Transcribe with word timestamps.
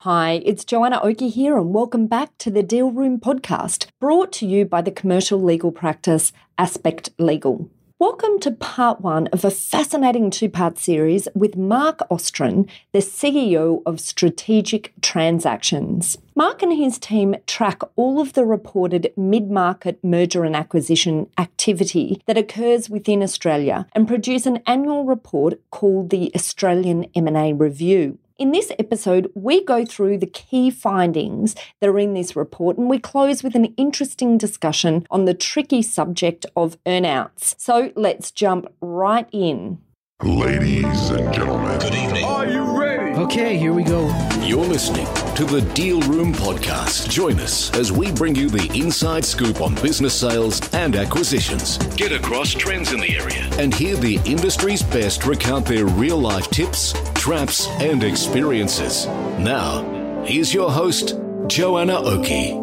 Hi, 0.00 0.42
it's 0.44 0.66
Joanna 0.66 1.00
Oakey 1.02 1.30
here, 1.30 1.56
and 1.56 1.72
welcome 1.72 2.06
back 2.06 2.36
to 2.38 2.50
the 2.50 2.62
Deal 2.62 2.90
Room 2.92 3.18
podcast, 3.18 3.86
brought 3.98 4.30
to 4.34 4.46
you 4.46 4.66
by 4.66 4.82
the 4.82 4.90
commercial 4.90 5.42
legal 5.42 5.72
practice 5.72 6.32
Aspect 6.58 7.08
Legal. 7.18 7.70
Welcome 7.98 8.38
to 8.40 8.50
part 8.50 9.00
one 9.00 9.26
of 9.28 9.42
a 9.42 9.50
fascinating 9.50 10.28
two 10.28 10.50
part 10.50 10.76
series 10.76 11.28
with 11.34 11.56
Mark 11.56 12.00
Ostryn, 12.10 12.68
the 12.92 12.98
CEO 12.98 13.80
of 13.86 13.98
Strategic 13.98 14.92
Transactions. 15.00 16.18
Mark 16.34 16.62
and 16.62 16.74
his 16.74 16.98
team 16.98 17.34
track 17.46 17.80
all 17.96 18.20
of 18.20 18.34
the 18.34 18.44
reported 18.44 19.14
mid 19.16 19.50
market 19.50 19.98
merger 20.04 20.44
and 20.44 20.54
acquisition 20.54 21.30
activity 21.38 22.20
that 22.26 22.36
occurs 22.36 22.90
within 22.90 23.22
Australia 23.22 23.86
and 23.94 24.06
produce 24.06 24.44
an 24.44 24.58
annual 24.66 25.06
report 25.06 25.58
called 25.70 26.10
the 26.10 26.30
Australian 26.34 27.06
M&A 27.14 27.54
Review. 27.54 28.18
In 28.38 28.52
this 28.52 28.70
episode, 28.78 29.32
we 29.34 29.64
go 29.64 29.86
through 29.86 30.18
the 30.18 30.26
key 30.26 30.70
findings 30.70 31.54
that 31.80 31.88
are 31.88 31.98
in 31.98 32.12
this 32.12 32.36
report 32.36 32.76
and 32.76 32.90
we 32.90 32.98
close 32.98 33.42
with 33.42 33.54
an 33.54 33.72
interesting 33.78 34.36
discussion 34.36 35.06
on 35.10 35.24
the 35.24 35.32
tricky 35.32 35.80
subject 35.80 36.44
of 36.54 36.76
earnouts. 36.84 37.54
So 37.56 37.92
let's 37.96 38.30
jump 38.30 38.70
right 38.82 39.26
in. 39.32 39.78
Ladies 40.22 41.08
and 41.08 41.32
gentlemen, 41.32 41.78
Good 41.78 41.94
evening. 41.94 42.24
Are 42.24 42.46
you 42.46 42.62
ready? 42.62 42.75
Okay, 43.16 43.56
here 43.56 43.72
we 43.72 43.82
go. 43.82 44.08
You're 44.42 44.66
listening 44.66 45.06
to 45.36 45.46
the 45.46 45.62
Deal 45.72 46.02
Room 46.02 46.34
Podcast. 46.34 47.08
Join 47.08 47.40
us 47.40 47.74
as 47.74 47.90
we 47.90 48.12
bring 48.12 48.34
you 48.34 48.50
the 48.50 48.70
inside 48.78 49.24
scoop 49.24 49.62
on 49.62 49.74
business 49.76 50.12
sales 50.12 50.60
and 50.74 50.94
acquisitions. 50.94 51.78
Get 51.96 52.12
across 52.12 52.50
trends 52.52 52.92
in 52.92 53.00
the 53.00 53.16
area 53.16 53.48
and 53.58 53.72
hear 53.72 53.96
the 53.96 54.20
industry's 54.26 54.82
best 54.82 55.24
recount 55.24 55.64
their 55.64 55.86
real 55.86 56.18
life 56.18 56.50
tips, 56.50 56.92
traps, 57.14 57.68
and 57.80 58.04
experiences. 58.04 59.06
Now, 59.38 59.82
here's 60.26 60.52
your 60.52 60.70
host, 60.70 61.18
Joanna 61.46 61.98
Oakey. 61.98 62.60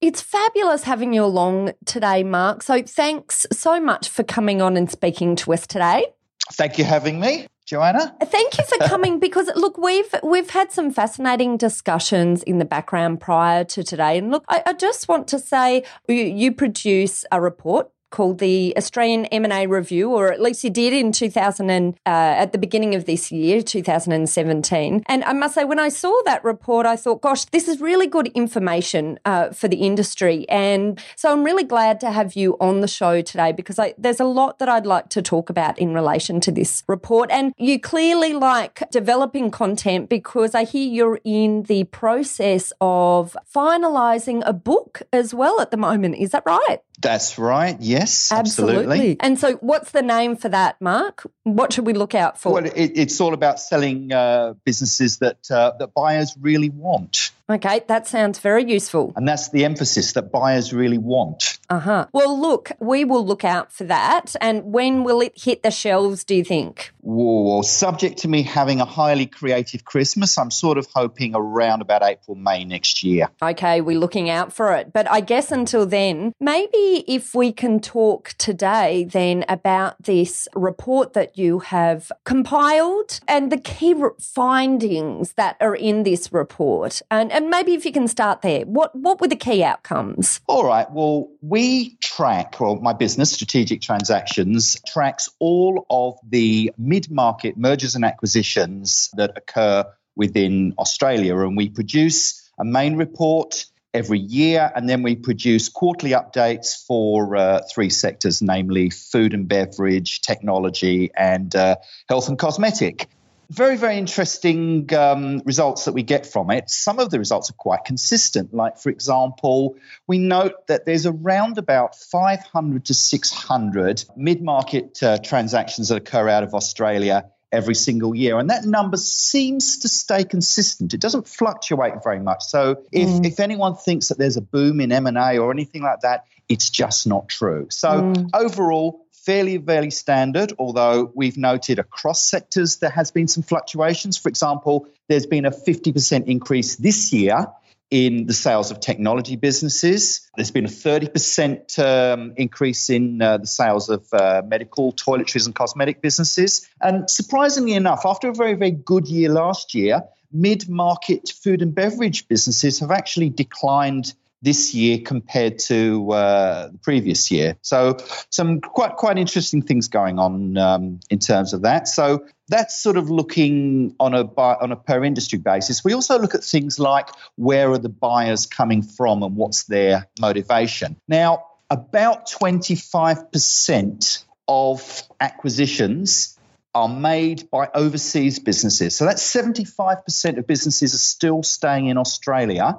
It's 0.00 0.20
fabulous 0.20 0.82
having 0.82 1.12
you 1.12 1.24
along 1.24 1.74
today, 1.84 2.24
Mark. 2.24 2.64
So 2.64 2.82
thanks 2.82 3.46
so 3.52 3.80
much 3.80 4.08
for 4.08 4.24
coming 4.24 4.60
on 4.60 4.76
and 4.76 4.90
speaking 4.90 5.36
to 5.36 5.52
us 5.52 5.64
today. 5.64 6.06
Thank 6.54 6.78
you 6.78 6.84
for 6.84 6.90
having 6.90 7.20
me, 7.20 7.46
Joanna. 7.70 8.16
Thank 8.20 8.58
you 8.58 8.64
for 8.64 8.78
coming 8.88 9.20
because 9.20 9.48
look, 9.54 9.78
we've 9.78 10.12
we've 10.24 10.50
had 10.50 10.72
some 10.72 10.90
fascinating 10.90 11.56
discussions 11.56 12.42
in 12.42 12.58
the 12.58 12.64
background 12.64 13.20
prior 13.20 13.62
to 13.64 13.84
today. 13.84 14.18
And 14.18 14.32
look, 14.32 14.44
I, 14.48 14.62
I 14.66 14.72
just 14.72 15.06
want 15.06 15.28
to 15.28 15.38
say 15.38 15.84
you, 16.08 16.16
you 16.16 16.52
produce 16.52 17.24
a 17.30 17.40
report 17.40 17.88
called 18.10 18.38
the 18.38 18.74
Australian 18.76 19.26
M&A 19.26 19.66
Review, 19.66 20.10
or 20.10 20.32
at 20.32 20.40
least 20.40 20.64
you 20.64 20.70
did 20.70 20.92
in 20.92 21.12
2000 21.12 21.70
and, 21.70 21.94
uh, 22.06 22.08
at 22.10 22.52
the 22.52 22.58
beginning 22.58 22.94
of 22.94 23.06
this 23.06 23.30
year, 23.32 23.62
2017. 23.62 25.02
And 25.06 25.24
I 25.24 25.32
must 25.32 25.54
say, 25.54 25.64
when 25.64 25.78
I 25.78 25.88
saw 25.88 26.14
that 26.26 26.44
report, 26.44 26.86
I 26.86 26.96
thought, 26.96 27.20
gosh, 27.20 27.44
this 27.46 27.68
is 27.68 27.80
really 27.80 28.06
good 28.06 28.28
information 28.28 29.18
uh, 29.24 29.50
for 29.50 29.68
the 29.68 29.78
industry. 29.78 30.48
And 30.48 31.00
so 31.16 31.32
I'm 31.32 31.44
really 31.44 31.64
glad 31.64 32.00
to 32.00 32.10
have 32.10 32.34
you 32.34 32.56
on 32.60 32.80
the 32.80 32.88
show 32.88 33.22
today 33.22 33.52
because 33.52 33.78
I, 33.78 33.94
there's 33.96 34.20
a 34.20 34.24
lot 34.24 34.58
that 34.58 34.68
I'd 34.68 34.86
like 34.86 35.08
to 35.10 35.22
talk 35.22 35.50
about 35.50 35.78
in 35.78 35.94
relation 35.94 36.40
to 36.40 36.52
this 36.52 36.82
report. 36.86 37.30
And 37.30 37.54
you 37.56 37.78
clearly 37.80 38.32
like 38.32 38.82
developing 38.90 39.50
content 39.50 40.08
because 40.08 40.54
I 40.54 40.64
hear 40.64 40.90
you're 40.90 41.20
in 41.24 41.64
the 41.64 41.84
process 41.84 42.72
of 42.80 43.36
finalising 43.54 44.42
a 44.44 44.52
book 44.52 45.02
as 45.12 45.32
well 45.34 45.60
at 45.60 45.70
the 45.70 45.76
moment. 45.76 46.16
Is 46.16 46.30
that 46.30 46.42
right? 46.46 46.80
That's 47.00 47.38
right. 47.38 47.76
Yes, 48.00 48.32
absolutely. 48.32 49.18
And 49.20 49.38
so, 49.38 49.56
what's 49.56 49.90
the 49.90 50.00
name 50.00 50.34
for 50.36 50.48
that, 50.48 50.80
Mark? 50.80 51.26
What 51.42 51.72
should 51.72 51.86
we 51.86 51.92
look 51.92 52.14
out 52.14 52.40
for? 52.40 52.54
Well, 52.54 52.64
it, 52.64 52.72
it's 52.74 53.20
all 53.20 53.34
about 53.34 53.60
selling 53.60 54.10
uh, 54.10 54.54
businesses 54.64 55.18
that 55.18 55.50
uh, 55.50 55.72
that 55.78 55.92
buyers 55.92 56.34
really 56.40 56.70
want, 56.70 57.30
okay, 57.50 57.82
that 57.88 58.06
sounds 58.06 58.38
very 58.38 58.64
useful. 58.70 59.12
and 59.16 59.26
that's 59.26 59.50
the 59.50 59.64
emphasis 59.64 60.12
that 60.12 60.30
buyers 60.32 60.72
really 60.72 60.98
want. 60.98 61.58
Uh 61.68 61.80
huh. 61.80 62.06
Well, 62.12 62.38
look, 62.40 62.72
we 62.80 63.04
will 63.04 63.24
look 63.24 63.44
out 63.44 63.72
for 63.72 63.84
that. 63.84 64.34
And 64.40 64.72
when 64.72 65.04
will 65.04 65.20
it 65.20 65.32
hit 65.40 65.62
the 65.62 65.70
shelves, 65.70 66.24
do 66.24 66.34
you 66.34 66.44
think? 66.44 66.92
Whoa, 67.00 67.62
subject 67.62 68.18
to 68.18 68.28
me 68.28 68.42
having 68.42 68.80
a 68.80 68.84
highly 68.84 69.26
creative 69.26 69.84
Christmas, 69.84 70.36
I'm 70.36 70.50
sort 70.50 70.78
of 70.78 70.86
hoping 70.94 71.34
around 71.34 71.80
about 71.82 72.02
April, 72.02 72.36
May 72.36 72.64
next 72.64 73.02
year. 73.02 73.28
Okay, 73.42 73.80
we're 73.80 73.98
looking 73.98 74.28
out 74.28 74.52
for 74.52 74.74
it. 74.74 74.92
But 74.92 75.10
I 75.10 75.20
guess 75.20 75.50
until 75.52 75.86
then, 75.86 76.32
maybe 76.40 77.04
if 77.06 77.34
we 77.34 77.52
can 77.52 77.80
talk 77.80 78.34
today 78.38 79.04
then 79.04 79.44
about 79.48 80.02
this 80.02 80.48
report 80.54 81.12
that 81.14 81.38
you 81.38 81.60
have 81.60 82.10
compiled 82.24 83.20
and 83.26 83.50
the 83.50 83.58
key 83.58 83.94
findings 84.20 85.32
that 85.34 85.56
are 85.60 85.74
in 85.74 86.02
this 86.02 86.32
report. 86.32 87.02
And, 87.10 87.32
and 87.40 87.48
maybe 87.48 87.72
if 87.72 87.86
you 87.86 87.92
can 87.92 88.06
start 88.06 88.42
there, 88.42 88.66
what, 88.66 88.94
what 88.94 89.18
were 89.18 89.26
the 89.26 89.34
key 89.34 89.64
outcomes? 89.64 90.40
All 90.46 90.66
right. 90.66 90.86
Well, 90.90 91.28
we 91.40 91.96
track, 91.96 92.60
or 92.60 92.78
my 92.78 92.92
business, 92.92 93.32
Strategic 93.32 93.80
Transactions, 93.80 94.76
tracks 94.86 95.30
all 95.38 95.86
of 95.88 96.18
the 96.28 96.70
mid 96.76 97.10
market 97.10 97.56
mergers 97.56 97.94
and 97.94 98.04
acquisitions 98.04 99.10
that 99.14 99.38
occur 99.38 99.84
within 100.16 100.74
Australia. 100.78 101.38
And 101.38 101.56
we 101.56 101.70
produce 101.70 102.46
a 102.58 102.64
main 102.64 102.96
report 102.96 103.64
every 103.94 104.18
year, 104.18 104.70
and 104.76 104.86
then 104.86 105.02
we 105.02 105.16
produce 105.16 105.70
quarterly 105.70 106.12
updates 106.12 106.86
for 106.86 107.36
uh, 107.36 107.62
three 107.72 107.88
sectors, 107.88 108.42
namely 108.42 108.90
food 108.90 109.32
and 109.32 109.48
beverage, 109.48 110.20
technology, 110.20 111.10
and 111.16 111.56
uh, 111.56 111.76
health 112.06 112.28
and 112.28 112.38
cosmetic 112.38 113.08
very, 113.50 113.76
very 113.76 113.98
interesting 113.98 114.92
um, 114.94 115.42
results 115.44 115.86
that 115.86 115.92
we 115.92 116.04
get 116.04 116.24
from 116.24 116.50
it. 116.52 116.70
Some 116.70 117.00
of 117.00 117.10
the 117.10 117.18
results 117.18 117.50
are 117.50 117.54
quite 117.54 117.84
consistent. 117.84 118.54
Like, 118.54 118.78
for 118.78 118.90
example, 118.90 119.76
we 120.06 120.18
note 120.18 120.68
that 120.68 120.86
there's 120.86 121.04
around 121.04 121.58
about 121.58 121.96
500 121.96 122.84
to 122.86 122.94
600 122.94 124.04
mid 124.16 124.42
market 124.42 125.02
uh, 125.02 125.18
transactions 125.18 125.88
that 125.88 125.96
occur 125.96 126.28
out 126.28 126.44
of 126.44 126.54
Australia 126.54 127.28
every 127.52 127.74
single 127.74 128.14
year. 128.14 128.38
And 128.38 128.50
that 128.50 128.64
number 128.64 128.96
seems 128.96 129.78
to 129.78 129.88
stay 129.88 130.22
consistent. 130.22 130.94
It 130.94 131.00
doesn't 131.00 131.26
fluctuate 131.26 131.94
very 132.04 132.20
much. 132.20 132.44
So 132.44 132.84
if, 132.92 133.26
if 133.26 133.40
anyone 133.40 133.74
thinks 133.74 134.08
that 134.08 134.18
there's 134.18 134.36
a 134.36 134.40
boom 134.40 134.80
in 134.80 134.92
M&A 134.92 135.38
or 135.38 135.50
anything 135.50 135.82
like 135.82 136.00
that, 136.02 136.26
it's 136.48 136.70
just 136.70 137.08
not 137.08 137.28
true. 137.28 137.66
So 137.70 138.12
overall, 138.34 139.06
fairly, 139.24 139.58
fairly 139.58 139.90
standard, 139.90 140.52
although 140.58 141.10
we've 141.14 141.36
noted 141.36 141.78
across 141.78 142.22
sectors 142.22 142.76
there 142.78 142.90
has 142.90 143.10
been 143.10 143.28
some 143.28 143.42
fluctuations. 143.42 144.16
For 144.16 144.28
example, 144.28 144.88
there's 145.08 145.26
been 145.26 145.44
a 145.44 145.50
50% 145.50 146.26
increase 146.26 146.76
this 146.76 147.12
year 147.12 147.46
in 147.90 148.26
the 148.26 148.32
sales 148.32 148.70
of 148.70 148.80
technology 148.80 149.36
businesses. 149.36 150.28
There's 150.36 150.52
been 150.52 150.64
a 150.64 150.68
30% 150.68 151.78
um, 151.78 152.34
increase 152.36 152.88
in 152.88 153.20
uh, 153.20 153.38
the 153.38 153.46
sales 153.46 153.88
of 153.88 154.06
uh, 154.12 154.42
medical, 154.46 154.92
toiletries, 154.92 155.46
and 155.46 155.54
cosmetic 155.54 156.00
businesses. 156.00 156.68
And 156.80 157.10
surprisingly 157.10 157.74
enough, 157.74 158.02
after 158.06 158.28
a 158.28 158.34
very, 158.34 158.54
very 158.54 158.70
good 158.70 159.08
year 159.08 159.28
last 159.28 159.74
year, 159.74 160.02
mid 160.32 160.68
market 160.68 161.30
food 161.42 161.62
and 161.62 161.74
beverage 161.74 162.28
businesses 162.28 162.78
have 162.78 162.92
actually 162.92 163.28
declined 163.28 164.14
this 164.42 164.74
year 164.74 164.98
compared 165.04 165.58
to 165.58 166.10
uh, 166.12 166.68
the 166.68 166.78
previous 166.78 167.30
year. 167.30 167.56
So 167.62 167.98
some 168.30 168.60
quite 168.60 168.96
quite 168.96 169.18
interesting 169.18 169.62
things 169.62 169.88
going 169.88 170.18
on 170.18 170.56
um, 170.56 171.00
in 171.10 171.18
terms 171.18 171.52
of 171.52 171.62
that. 171.62 171.88
So 171.88 172.24
that's 172.48 172.82
sort 172.82 172.96
of 172.96 173.10
looking 173.10 173.94
on 174.00 174.14
a 174.14 174.24
bu- 174.24 174.40
on 174.40 174.72
a 174.72 174.76
per 174.76 175.04
industry 175.04 175.38
basis. 175.38 175.84
We 175.84 175.92
also 175.94 176.18
look 176.18 176.34
at 176.34 176.42
things 176.42 176.78
like 176.78 177.08
where 177.36 177.70
are 177.70 177.78
the 177.78 177.88
buyers 177.88 178.46
coming 178.46 178.82
from 178.82 179.22
and 179.22 179.36
what's 179.36 179.64
their 179.64 180.08
motivation. 180.18 180.96
Now, 181.06 181.44
about 181.70 182.28
25% 182.28 184.24
of 184.48 185.02
acquisitions 185.20 186.36
are 186.74 186.88
made 186.88 187.50
by 187.50 187.68
overseas 187.74 188.38
businesses. 188.38 188.96
So 188.96 189.04
that's 189.04 189.22
75% 189.34 190.38
of 190.38 190.46
businesses 190.46 190.94
are 190.94 190.98
still 190.98 191.42
staying 191.42 191.86
in 191.86 191.98
Australia. 191.98 192.76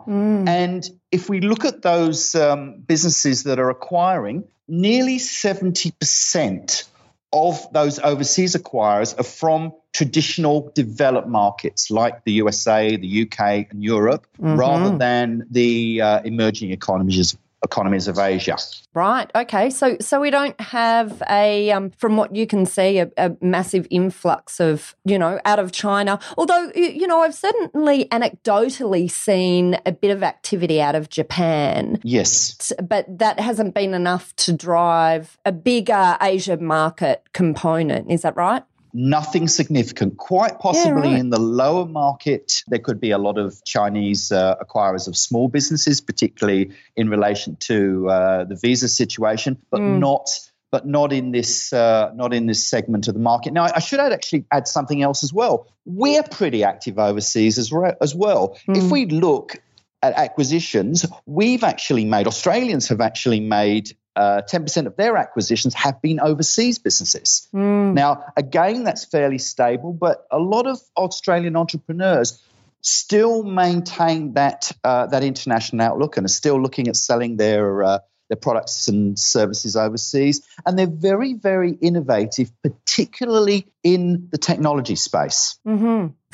And 0.48 0.90
if 1.12 1.30
we 1.30 1.42
look 1.42 1.66
at 1.66 1.82
those 1.82 2.34
um, 2.36 2.80
businesses 2.80 3.44
that 3.44 3.60
are 3.60 3.70
acquiring, 3.70 4.46
nearly 4.68 5.18
70% 5.18 6.86
of 7.34 7.72
those 7.74 8.00
overseas 8.00 8.56
acquirers 8.56 9.18
are 9.20 9.24
from 9.24 9.74
traditional 9.94 10.72
developed 10.74 11.28
markets 11.28 11.92
like 11.92 12.24
the 12.24 12.34
USA, 12.34 12.96
the 12.96 13.24
UK, 13.24 13.68
and 13.72 13.84
Europe, 13.84 14.26
rather 14.58 14.98
than 14.98 15.48
the 15.52 16.02
uh, 16.02 16.22
emerging 16.24 16.72
economies 16.72 17.38
economies 17.64 18.08
of 18.08 18.18
Asia. 18.18 18.58
Right. 18.94 19.30
Okay. 19.36 19.70
So 19.70 19.98
so 20.02 20.20
we 20.20 20.30
don't 20.32 20.60
have 20.60 21.22
a 21.30 21.72
um, 21.72 21.92
from 21.92 22.18
what 22.18 22.36
you 22.36 22.46
can 22.48 22.66
see 22.66 23.00
a, 23.00 23.10
a 23.18 23.32
massive 23.42 23.88
influx 23.90 24.60
of 24.60 24.96
you 25.06 25.18
know 25.18 25.40
out 25.46 25.60
of 25.60 25.72
China. 25.72 26.20
Although 26.38 26.72
you 26.76 27.08
know 27.08 27.22
I've 27.22 27.36
certainly 27.36 28.06
anecdotally 28.06 29.10
seen 29.10 29.78
a 29.86 29.92
bit 29.92 30.12
of 30.12 30.24
activity 30.24 30.82
out 30.82 30.96
of 30.96 31.10
Japan, 31.10 32.00
Yes. 32.04 32.74
but 32.84 33.06
that 33.20 33.40
hasn't 33.40 33.74
been 33.76 33.94
enough 33.94 34.36
to 34.38 34.54
drive 34.54 35.38
a 35.46 35.52
bigger 35.52 36.18
Asia 36.22 36.58
market 36.58 37.24
component. 37.34 38.12
Is 38.12 38.24
that 38.24 38.36
right? 38.36 38.64
Nothing 38.94 39.48
significant. 39.48 40.18
Quite 40.18 40.60
possibly 40.60 41.10
right. 41.10 41.20
in 41.20 41.30
the 41.30 41.40
lower 41.40 41.86
market, 41.86 42.64
there 42.68 42.80
could 42.80 43.00
be 43.00 43.12
a 43.12 43.18
lot 43.18 43.38
of 43.38 43.64
Chinese 43.66 44.32
uh, 44.32 44.56
acquirers 44.56 45.08
of 45.08 45.16
small 45.16 45.48
businesses, 45.48 46.02
particularly 46.02 46.72
in 46.96 47.10
relation 47.10 47.56
to 47.58 48.10
uh, 48.10 48.44
the 48.46 48.56
visa 48.56 48.88
situation, 48.88 49.58
but 49.70 49.82
not. 49.82 50.30
But 50.72 50.88
not 50.88 51.12
in 51.12 51.34
this, 51.34 51.74
uh, 51.74 52.14
not 52.16 52.34
in 52.34 52.46
this 52.46 52.66
segment 52.66 53.10
of 53.10 53.14
the 53.14 53.20
market. 53.20 53.52
Now, 53.52 53.68
I 53.76 53.80
should 53.80 54.00
add, 54.00 54.14
actually 54.14 54.46
add 54.52 54.70
something 54.70 55.02
else 55.02 55.22
as 55.22 55.34
well. 55.34 55.68
We're 55.84 56.24
pretty 56.24 56.64
active 56.64 56.98
overseas 56.98 57.58
as, 57.58 57.74
re- 57.74 57.96
as 58.00 58.16
well. 58.16 58.58
If 58.70 58.90
we 58.90 59.06
look 59.06 59.62
at 60.02 60.14
acquisitions, 60.14 61.06
we've 61.26 61.66
actually 61.66 62.06
made, 62.06 62.26
Australians 62.26 62.88
have 62.88 63.02
actually 63.02 63.42
made 63.42 63.98
uh, 64.16 64.42
10% 64.50 64.88
of 64.88 64.96
their 64.96 65.18
acquisitions 65.18 65.74
have 65.74 66.02
been 66.02 66.20
overseas 66.20 66.80
businesses. 66.80 67.48
Now, 67.94 68.26
again, 68.36 68.84
that's 68.84 69.06
fairly 69.06 69.38
stable, 69.38 69.94
but 69.94 70.26
a 70.32 70.40
lot 70.40 70.68
of 70.68 70.80
Australian 70.98 71.56
entrepreneurs 71.56 72.42
still 72.82 73.44
maintain 73.44 74.34
that 74.34 74.72
uh, 74.84 75.08
that 75.08 75.24
international 75.24 75.86
outlook 75.86 76.18
and 76.18 76.26
are 76.26 76.30
still 76.30 76.60
looking 76.62 76.88
at 76.88 76.96
selling 76.96 77.38
their 77.38 77.84
uh, 77.84 78.00
their 78.32 78.38
products 78.38 78.88
and 78.88 79.20
services 79.20 79.76
overseas. 79.76 80.42
And 80.66 80.80
they're 80.80 80.88
very, 80.88 81.34
very 81.34 81.72
innovative, 81.72 82.50
particularly 82.64 83.68
in 83.84 84.30
the 84.32 84.38
technology 84.38 84.96
space. 84.96 85.60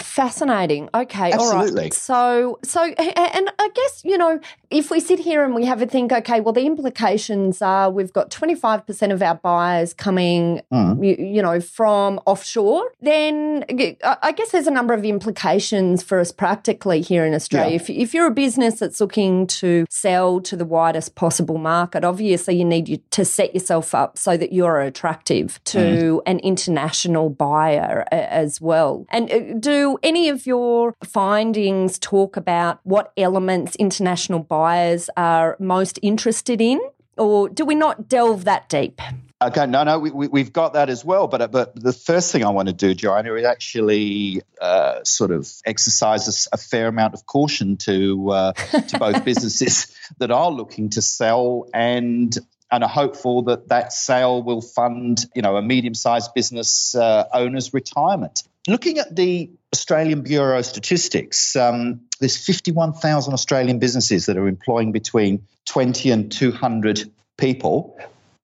Fascinating. 0.02 0.90
Okay, 0.94 1.32
Absolutely. 1.32 1.82
right. 1.84 1.94
So, 1.94 2.60
so, 2.64 2.82
and 2.84 3.52
I 3.60 3.70
guess 3.74 4.02
you 4.04 4.18
know, 4.18 4.40
if 4.70 4.92
we 4.92 5.00
sit 5.00 5.20
here 5.20 5.44
and 5.44 5.56
we 5.56 5.66
have 5.66 5.82
a 5.82 5.86
think, 5.86 6.12
okay, 6.12 6.40
well, 6.40 6.54
the 6.54 6.66
implications 6.66 7.62
are 7.62 7.90
we've 7.90 8.14
got 8.14 8.32
twenty 8.32 8.56
five 8.56 8.86
percent 8.86 9.12
of 9.12 9.22
our 9.22 9.36
buyers 9.36 9.94
coming, 9.94 10.62
Hmm. 10.72 11.04
you, 11.04 11.16
you 11.18 11.42
know, 11.42 11.60
from 11.62 12.20
offshore. 12.26 12.90
Then 13.02 13.66
I 14.04 14.32
guess 14.32 14.52
there's 14.52 14.68
a 14.68 14.72
number 14.72 14.94
of 14.94 15.04
implications 15.06 16.04
for 16.04 16.20
us 16.20 16.32
practically 16.32 17.02
here 17.02 17.26
in 17.26 17.34
Australia. 17.34 17.72
Yeah. 17.72 17.76
If, 17.76 17.90
if 17.90 18.14
you're 18.14 18.28
a 18.28 18.32
business 18.32 18.80
that's 18.80 19.00
looking 19.00 19.48
to 19.48 19.86
sell 19.90 20.40
to 20.42 20.56
the 20.56 20.66
widest 20.66 21.16
possible 21.16 21.58
market, 21.58 22.04
obviously 22.04 22.56
you 22.56 22.66
need 22.66 23.02
to 23.12 23.26
set 23.26 23.54
yourself 23.54 23.94
up 23.96 24.18
so 24.18 24.38
that 24.38 24.52
you're 24.54 24.80
attractive 24.82 25.64
to 25.66 26.22
an 26.26 26.40
international 26.40 27.30
buyer 27.30 28.06
as 28.12 28.60
well. 28.62 29.06
And 29.10 29.32
uh, 29.32 29.40
do 29.88 29.98
any 30.04 30.30
of 30.30 30.46
your 30.46 30.96
findings 31.04 31.98
talk 32.00 32.36
about 32.36 32.80
what 32.84 33.14
elements 33.16 33.76
international 33.78 34.40
buyers 34.40 35.10
are 35.16 35.56
most 35.60 36.00
interested 36.02 36.60
in? 36.62 36.80
Or 37.18 37.50
do 37.50 37.66
we 37.66 37.74
not 37.74 38.08
delve 38.08 38.46
that 38.46 38.70
deep? 38.70 39.02
Okay, 39.42 39.66
no, 39.66 39.84
no, 39.84 40.00
we, 40.00 40.12
we, 40.12 40.28
we've 40.28 40.54
got 40.54 40.74
that 40.74 40.90
as 40.90 41.06
well. 41.06 41.28
But 41.28 41.52
but 41.52 41.76
the 41.76 41.94
first 41.94 42.32
thing 42.32 42.44
I 42.44 42.50
want 42.50 42.68
to 42.68 42.74
do, 42.74 42.94
Joanna, 42.94 43.34
is 43.36 43.46
actually 43.46 44.42
uh, 44.60 45.04
sort 45.04 45.32
of 45.32 45.52
exercise 45.66 46.48
a 46.52 46.58
fair 46.58 46.88
amount 46.88 47.14
of 47.14 47.26
caution 47.26 47.78
to 47.78 48.30
uh, 48.32 48.54
to 48.54 49.00
both 49.00 49.24
businesses 49.32 49.96
that 50.20 50.32
are 50.32 50.52
looking 50.52 50.90
to 50.92 51.02
sell 51.02 51.68
and 51.74 52.36
and 52.72 52.84
are 52.84 52.90
hopeful 52.90 53.44
that 53.44 53.70
that 53.70 53.94
sale 53.94 54.44
will 54.44 54.62
fund, 54.62 55.26
you 55.36 55.42
know, 55.42 55.56
a 55.56 55.62
medium-sized 55.62 56.34
business 56.34 56.96
uh, 56.96 57.26
owner's 57.34 57.74
retirement. 57.74 58.44
Looking 58.68 59.00
at 59.00 59.16
the 59.16 59.50
Australian 59.74 60.24
Bureau 60.24 60.60
of 60.60 60.66
Statistics, 60.66 61.56
um, 61.56 62.02
there's 62.20 62.36
51,000 62.38 63.34
Australian 63.34 63.80
businesses 63.80 64.26
that 64.26 64.38
are 64.38 64.48
employing 64.48 64.92
between 64.92 65.48
20 65.66 66.12
and 66.12 66.32
200 66.32 67.10
people 67.38 67.98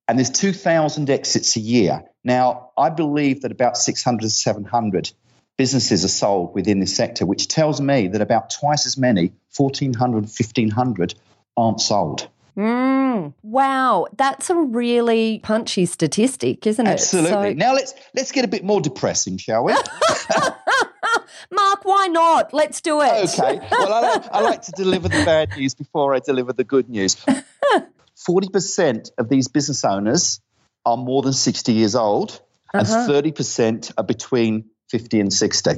and 0.08 0.18
there's 0.18 0.30
2,000 0.30 1.10
exits 1.10 1.56
a 1.56 1.60
year. 1.60 2.04
Now, 2.22 2.70
I 2.76 2.90
believe 2.90 3.42
that 3.42 3.52
about 3.52 3.76
600 3.76 4.22
to 4.22 4.30
700 4.30 5.10
businesses 5.56 6.04
are 6.04 6.08
sold 6.08 6.54
within 6.54 6.80
this 6.80 6.94
sector, 6.94 7.24
which 7.26 7.48
tells 7.48 7.80
me 7.80 8.08
that 8.08 8.20
about 8.20 8.50
twice 8.50 8.86
as 8.86 8.98
many, 8.98 9.32
1,400, 9.56 10.24
1,500, 10.24 11.14
aren't 11.56 11.80
sold. 11.80 12.28
Mm, 12.56 13.34
wow, 13.42 14.06
that's 14.16 14.48
a 14.50 14.54
really 14.54 15.40
punchy 15.42 15.86
statistic, 15.86 16.66
isn't 16.66 16.86
it? 16.86 16.90
Absolutely. 16.90 17.30
So- 17.30 17.52
Now 17.54 17.74
let's 17.74 17.94
let's 18.14 18.32
get 18.32 18.44
a 18.44 18.48
bit 18.48 18.64
more 18.64 18.80
depressing, 18.80 19.38
shall 19.38 19.64
we? 19.64 19.72
Mark, 21.50 21.84
why 21.84 22.06
not? 22.08 22.52
Let's 22.54 22.80
do 22.80 23.00
it. 23.00 23.12
okay. 23.38 23.60
Well, 23.70 23.92
I 23.92 24.00
like, 24.00 24.26
I 24.32 24.40
like 24.40 24.62
to 24.62 24.72
deliver 24.72 25.08
the 25.08 25.24
bad 25.24 25.50
news 25.56 25.74
before 25.74 26.14
I 26.14 26.20
deliver 26.20 26.52
the 26.52 26.64
good 26.64 26.88
news. 26.88 27.16
40% 28.28 29.10
of 29.18 29.28
these 29.28 29.48
business 29.48 29.84
owners 29.84 30.40
are 30.86 30.96
more 30.96 31.22
than 31.22 31.32
60 31.32 31.72
years 31.72 31.94
old, 31.94 32.40
and 32.72 32.86
30% 32.86 33.92
are 33.98 34.04
between 34.04 34.64
50 34.90 35.20
and 35.20 35.32
60. 35.32 35.70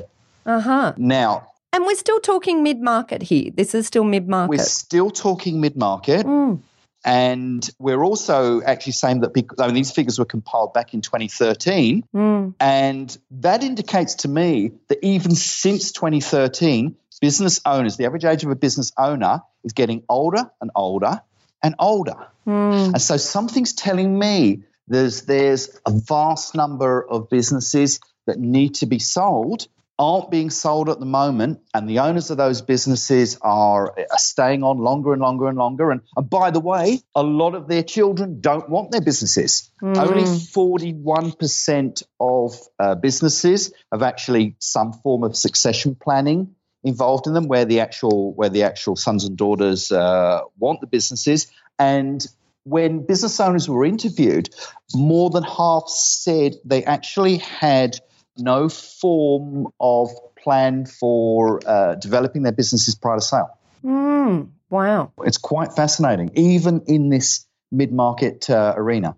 Uh 0.45 0.61
huh. 0.61 0.93
Now, 0.97 1.49
And 1.77 1.85
we're 1.85 1.95
still 1.95 2.21
talking 2.21 2.63
mid 2.63 2.81
market 2.81 3.21
here. 3.21 3.51
This 3.55 3.75
is 3.75 3.87
still 3.87 4.03
mid 4.03 4.27
market. 4.27 4.49
we're 4.49 4.65
still 4.65 5.11
talking 5.11 5.61
mid 5.61 5.77
market. 5.77 6.25
Mm. 6.25 6.63
And 7.05 7.71
we're 7.79 8.03
also 8.03 8.63
actually 8.63 8.95
saying 8.95 9.21
that 9.21 9.35
because, 9.35 9.61
I 9.61 9.67
mean, 9.67 9.75
these 9.75 9.91
figures 9.91 10.19
were 10.19 10.25
compiled 10.25 10.73
back 10.73 10.95
in 10.95 11.03
2013. 11.03 12.03
Mm. 12.15 12.55
And 12.59 13.19
that 13.43 13.63
indicates 13.63 14.15
to 14.17 14.29
me 14.29 14.73
that 14.89 15.05
even 15.05 15.35
since 15.35 15.93
2013, 15.93 16.97
business 17.21 17.61
owners, 17.67 17.99
the 17.99 18.07
average 18.07 18.25
age 18.25 18.43
of 18.43 18.51
a 18.51 18.57
business 18.57 18.93
owner 18.97 19.43
is 19.63 19.75
getting 19.75 20.03
older 20.09 20.51
and 20.63 20.71
older 20.75 21.21
and 21.63 21.75
older. 21.79 22.27
Mm. 22.47 22.87
And 22.95 23.03
so 23.03 23.19
something's 23.19 23.75
telling 23.75 24.19
me 24.19 24.63
there's 24.89 25.23
there's 25.23 25.79
a 25.85 25.91
vast 25.93 26.55
number 26.55 27.07
of 27.07 27.29
businesses 27.29 28.01
that 28.27 28.39
need 28.39 28.77
to 28.77 28.87
be 28.87 28.99
sold 28.99 29.69
aren't 29.99 30.31
being 30.31 30.51
sold 30.51 30.91
at 30.91 31.01
the 31.01 31.07
moment 31.07 31.61
and 31.73 31.89
the 31.89 32.01
owners 32.01 32.31
of 32.31 32.37
those 32.37 32.61
businesses 32.61 33.39
are, 33.41 33.95
are 33.99 34.19
staying 34.19 34.63
on 34.63 34.77
longer 34.77 35.13
and 35.13 35.23
longer 35.23 35.49
and 35.49 35.57
longer. 35.57 35.91
And, 35.91 36.03
and 36.17 36.29
by 36.29 36.51
the 36.51 36.61
way 36.61 37.01
a 37.15 37.23
lot 37.23 37.55
of 37.55 37.67
their 37.67 37.83
children 37.83 38.41
don't 38.41 38.69
want 38.69 38.91
their 38.91 39.01
businesses. 39.01 39.71
Only 39.83 40.25
41% 40.25 42.03
of 42.21 42.55
uh, 42.79 42.95
businesses 42.97 43.73
have 43.91 44.03
actually 44.03 44.57
some 44.59 44.93
form 44.93 45.25
of 45.25 45.35
succession 45.35 45.95
planning 45.95 46.55
involved 46.85 47.27
in 47.27 47.33
them 47.33 47.49
where 47.49 47.65
the 47.65 47.81
actual 47.81 48.35
where 48.35 48.49
the 48.51 48.63
actual 48.63 48.97
sons 48.97 49.25
and 49.25 49.37
daughters 49.37 49.91
uh, 49.91 50.41
want 50.59 50.81
the 50.81 50.87
businesses. 50.87 51.47
And 51.79 52.25
when 52.65 53.07
business 53.07 53.39
owners 53.41 53.69
were 53.69 53.85
interviewed 53.85 54.51
more 54.95 55.31
than 55.31 55.43
half 55.43 55.89
said 55.89 56.55
they 56.65 56.85
actually 56.85 57.39
had 57.39 57.99
no 58.39 58.69
form 58.69 59.69
of 59.81 60.11
plan 60.43 60.87
for 60.87 61.61
uh, 61.67 61.95
developing 61.97 62.43
their 62.43 62.53
businesses 62.53 62.95
prior 62.95 63.17
to 63.17 63.23
sale 63.23 63.51
Mm. 63.85 64.49
Wow. 64.71 65.13
it's 65.25 65.39
quite 65.39 65.75
fascinating 65.75 66.31
even 66.35 66.83
in 66.87 67.09
this 67.09 67.47
mid-market 67.71 68.51
uh, 68.51 68.75
arena 68.77 69.15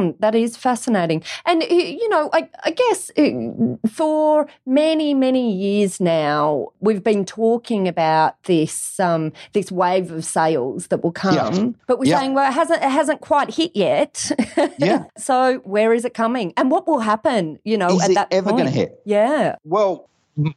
Mm, 0.00 0.18
that 0.20 0.34
is 0.34 0.56
fascinating. 0.56 1.22
And, 1.44 1.62
you 1.62 2.08
know, 2.08 2.30
I, 2.32 2.48
I 2.64 2.70
guess 2.70 3.10
uh, 3.18 3.88
for 3.90 4.46
many, 4.66 5.14
many 5.14 5.52
years 5.52 6.00
now, 6.00 6.68
we've 6.80 7.02
been 7.04 7.24
talking 7.24 7.86
about 7.88 8.42
this 8.44 8.98
um, 8.98 9.32
this 9.52 9.70
wave 9.70 10.10
of 10.10 10.24
sales 10.24 10.86
that 10.88 11.02
will 11.02 11.12
come. 11.12 11.34
Yeah. 11.34 11.68
But 11.86 11.98
we're 11.98 12.06
Yeah. 12.06 12.18
saying, 12.20 12.34
well, 12.34 12.48
it 12.48 12.54
hasn't, 12.54 12.82
it 12.82 12.90
hasn't 12.90 13.20
quite 13.20 13.54
hit 13.54 13.72
yet. 13.74 14.30
Yeah. 14.78 15.04
so 15.18 15.58
where 15.64 15.92
is 15.92 16.04
it 16.04 16.14
coming? 16.14 16.52
And 16.56 16.70
what 16.70 16.86
will 16.86 17.00
happen, 17.00 17.58
you 17.64 17.76
know, 17.76 17.88
Is 17.96 18.02
at 18.04 18.10
it 18.10 18.14
that 18.14 18.28
ever 18.32 18.50
gonna 18.50 18.70
hit? 18.70 19.00
Yeah. 19.04 19.56
Well, 19.64 20.08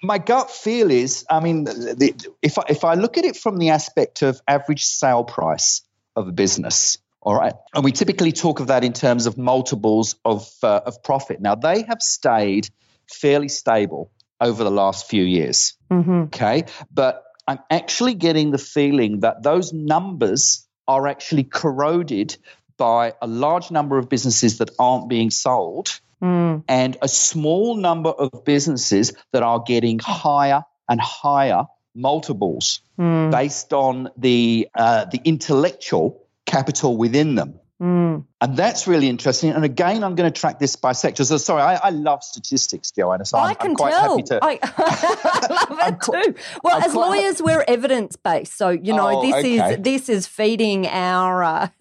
my 0.02 0.18
gut 0.18 0.50
feel 0.50 0.92
is, 0.92 1.26
I 1.30 1.40
mean, 1.42 1.66
the, 1.66 2.14
if 2.42 2.58
I, 2.58 2.64
if 2.70 2.84
I 2.86 2.94
look 2.94 3.18
at 3.18 3.26
it 3.26 3.36
from 3.36 3.58
the 3.58 3.70
aspect 3.70 4.22
of 4.22 4.40
average 4.48 4.86
sale 4.86 5.24
price 5.24 5.82
of 6.16 6.28
a 6.28 6.32
business, 6.32 6.98
all 7.26 7.36
right, 7.36 7.54
and 7.74 7.84
we 7.84 7.92
typically 7.92 8.32
talk 8.32 8.60
of 8.60 8.68
that 8.68 8.84
in 8.84 8.94
terms 8.94 9.26
of 9.26 9.38
multiples 9.38 10.16
of 10.26 10.50
uh, 10.62 10.82
of 10.86 11.02
profit. 11.04 11.42
Now 11.42 11.56
they 11.56 11.84
have 11.84 12.02
stayed 12.02 12.70
fairly 13.10 13.48
stable 13.50 14.12
over 14.42 14.64
the 14.64 14.72
last 14.72 15.10
few 15.10 15.24
years. 15.24 15.78
hmm 15.90 16.24
Okay, 16.24 16.66
but 16.92 17.24
I'm 17.48 17.60
actually 17.70 18.14
getting 18.16 18.52
the 18.52 18.58
feeling 18.58 19.22
that 19.22 19.44
those 19.44 19.74
numbers 19.74 20.68
are 20.88 21.08
actually 21.08 21.44
corroded 21.44 22.38
by 22.78 23.14
a 23.22 23.28
large 23.28 23.72
number 23.72 23.98
of 23.98 24.10
businesses 24.10 24.58
that 24.58 24.70
aren't 24.80 25.10
being 25.10 25.32
sold 25.32 26.00
Mm. 26.22 26.64
and 26.70 26.96
a 27.02 27.08
small 27.10 27.76
number 27.76 28.10
of 28.10 28.46
businesses 28.46 29.12
that 29.34 29.44
are 29.44 29.60
getting 29.60 30.00
higher 30.00 30.64
and 30.88 31.02
higher 31.02 31.66
multiples 31.94 32.80
Mm. 32.98 33.32
based 33.32 33.74
on 33.74 34.10
the 34.18 34.70
uh, 34.74 35.06
the 35.06 35.20
intellectual 35.26 36.23
capital 36.54 36.96
within 36.98 37.36
them. 37.36 37.60
Mm. 37.82 38.24
And 38.40 38.56
that's 38.56 38.88
really 38.88 39.10
interesting. 39.10 39.50
And 39.50 39.66
again, 39.66 40.04
I'm 40.06 40.16
going 40.16 40.32
to 40.32 40.40
track 40.40 40.58
this 40.58 40.76
by 40.78 40.94
sector. 40.94 41.26
So, 41.26 41.36
sorry, 41.38 41.64
I, 41.64 41.76
I 41.76 41.90
love 41.90 42.24
statistics, 42.24 42.92
Joanna. 42.92 43.26
So 43.26 43.38
I 43.38 43.50
I'm, 43.50 43.56
can 43.56 43.70
I'm 43.72 43.76
quite 43.76 43.92
tell. 43.92 44.10
happy 44.12 44.24
to. 44.24 44.40
I, 44.42 44.60
I 44.78 45.68
love 45.70 45.80
it 45.94 46.00
qu- 46.00 46.24
too. 46.24 46.36
Well, 46.64 46.78
I'm 46.78 46.84
as 46.84 46.96
lawyers, 46.96 47.42
we're 47.42 47.66
evidence 47.68 48.16
based, 48.16 48.56
so 48.58 48.70
you 48.70 48.94
know 48.94 49.20
Oh, 49.20 49.22
this 49.22 49.36
okay. 49.36 49.74
is 49.74 49.82
this 49.82 50.08
is 50.08 50.28
feeding 50.28 50.88
our. 50.88 51.44
Uh, 51.44 51.68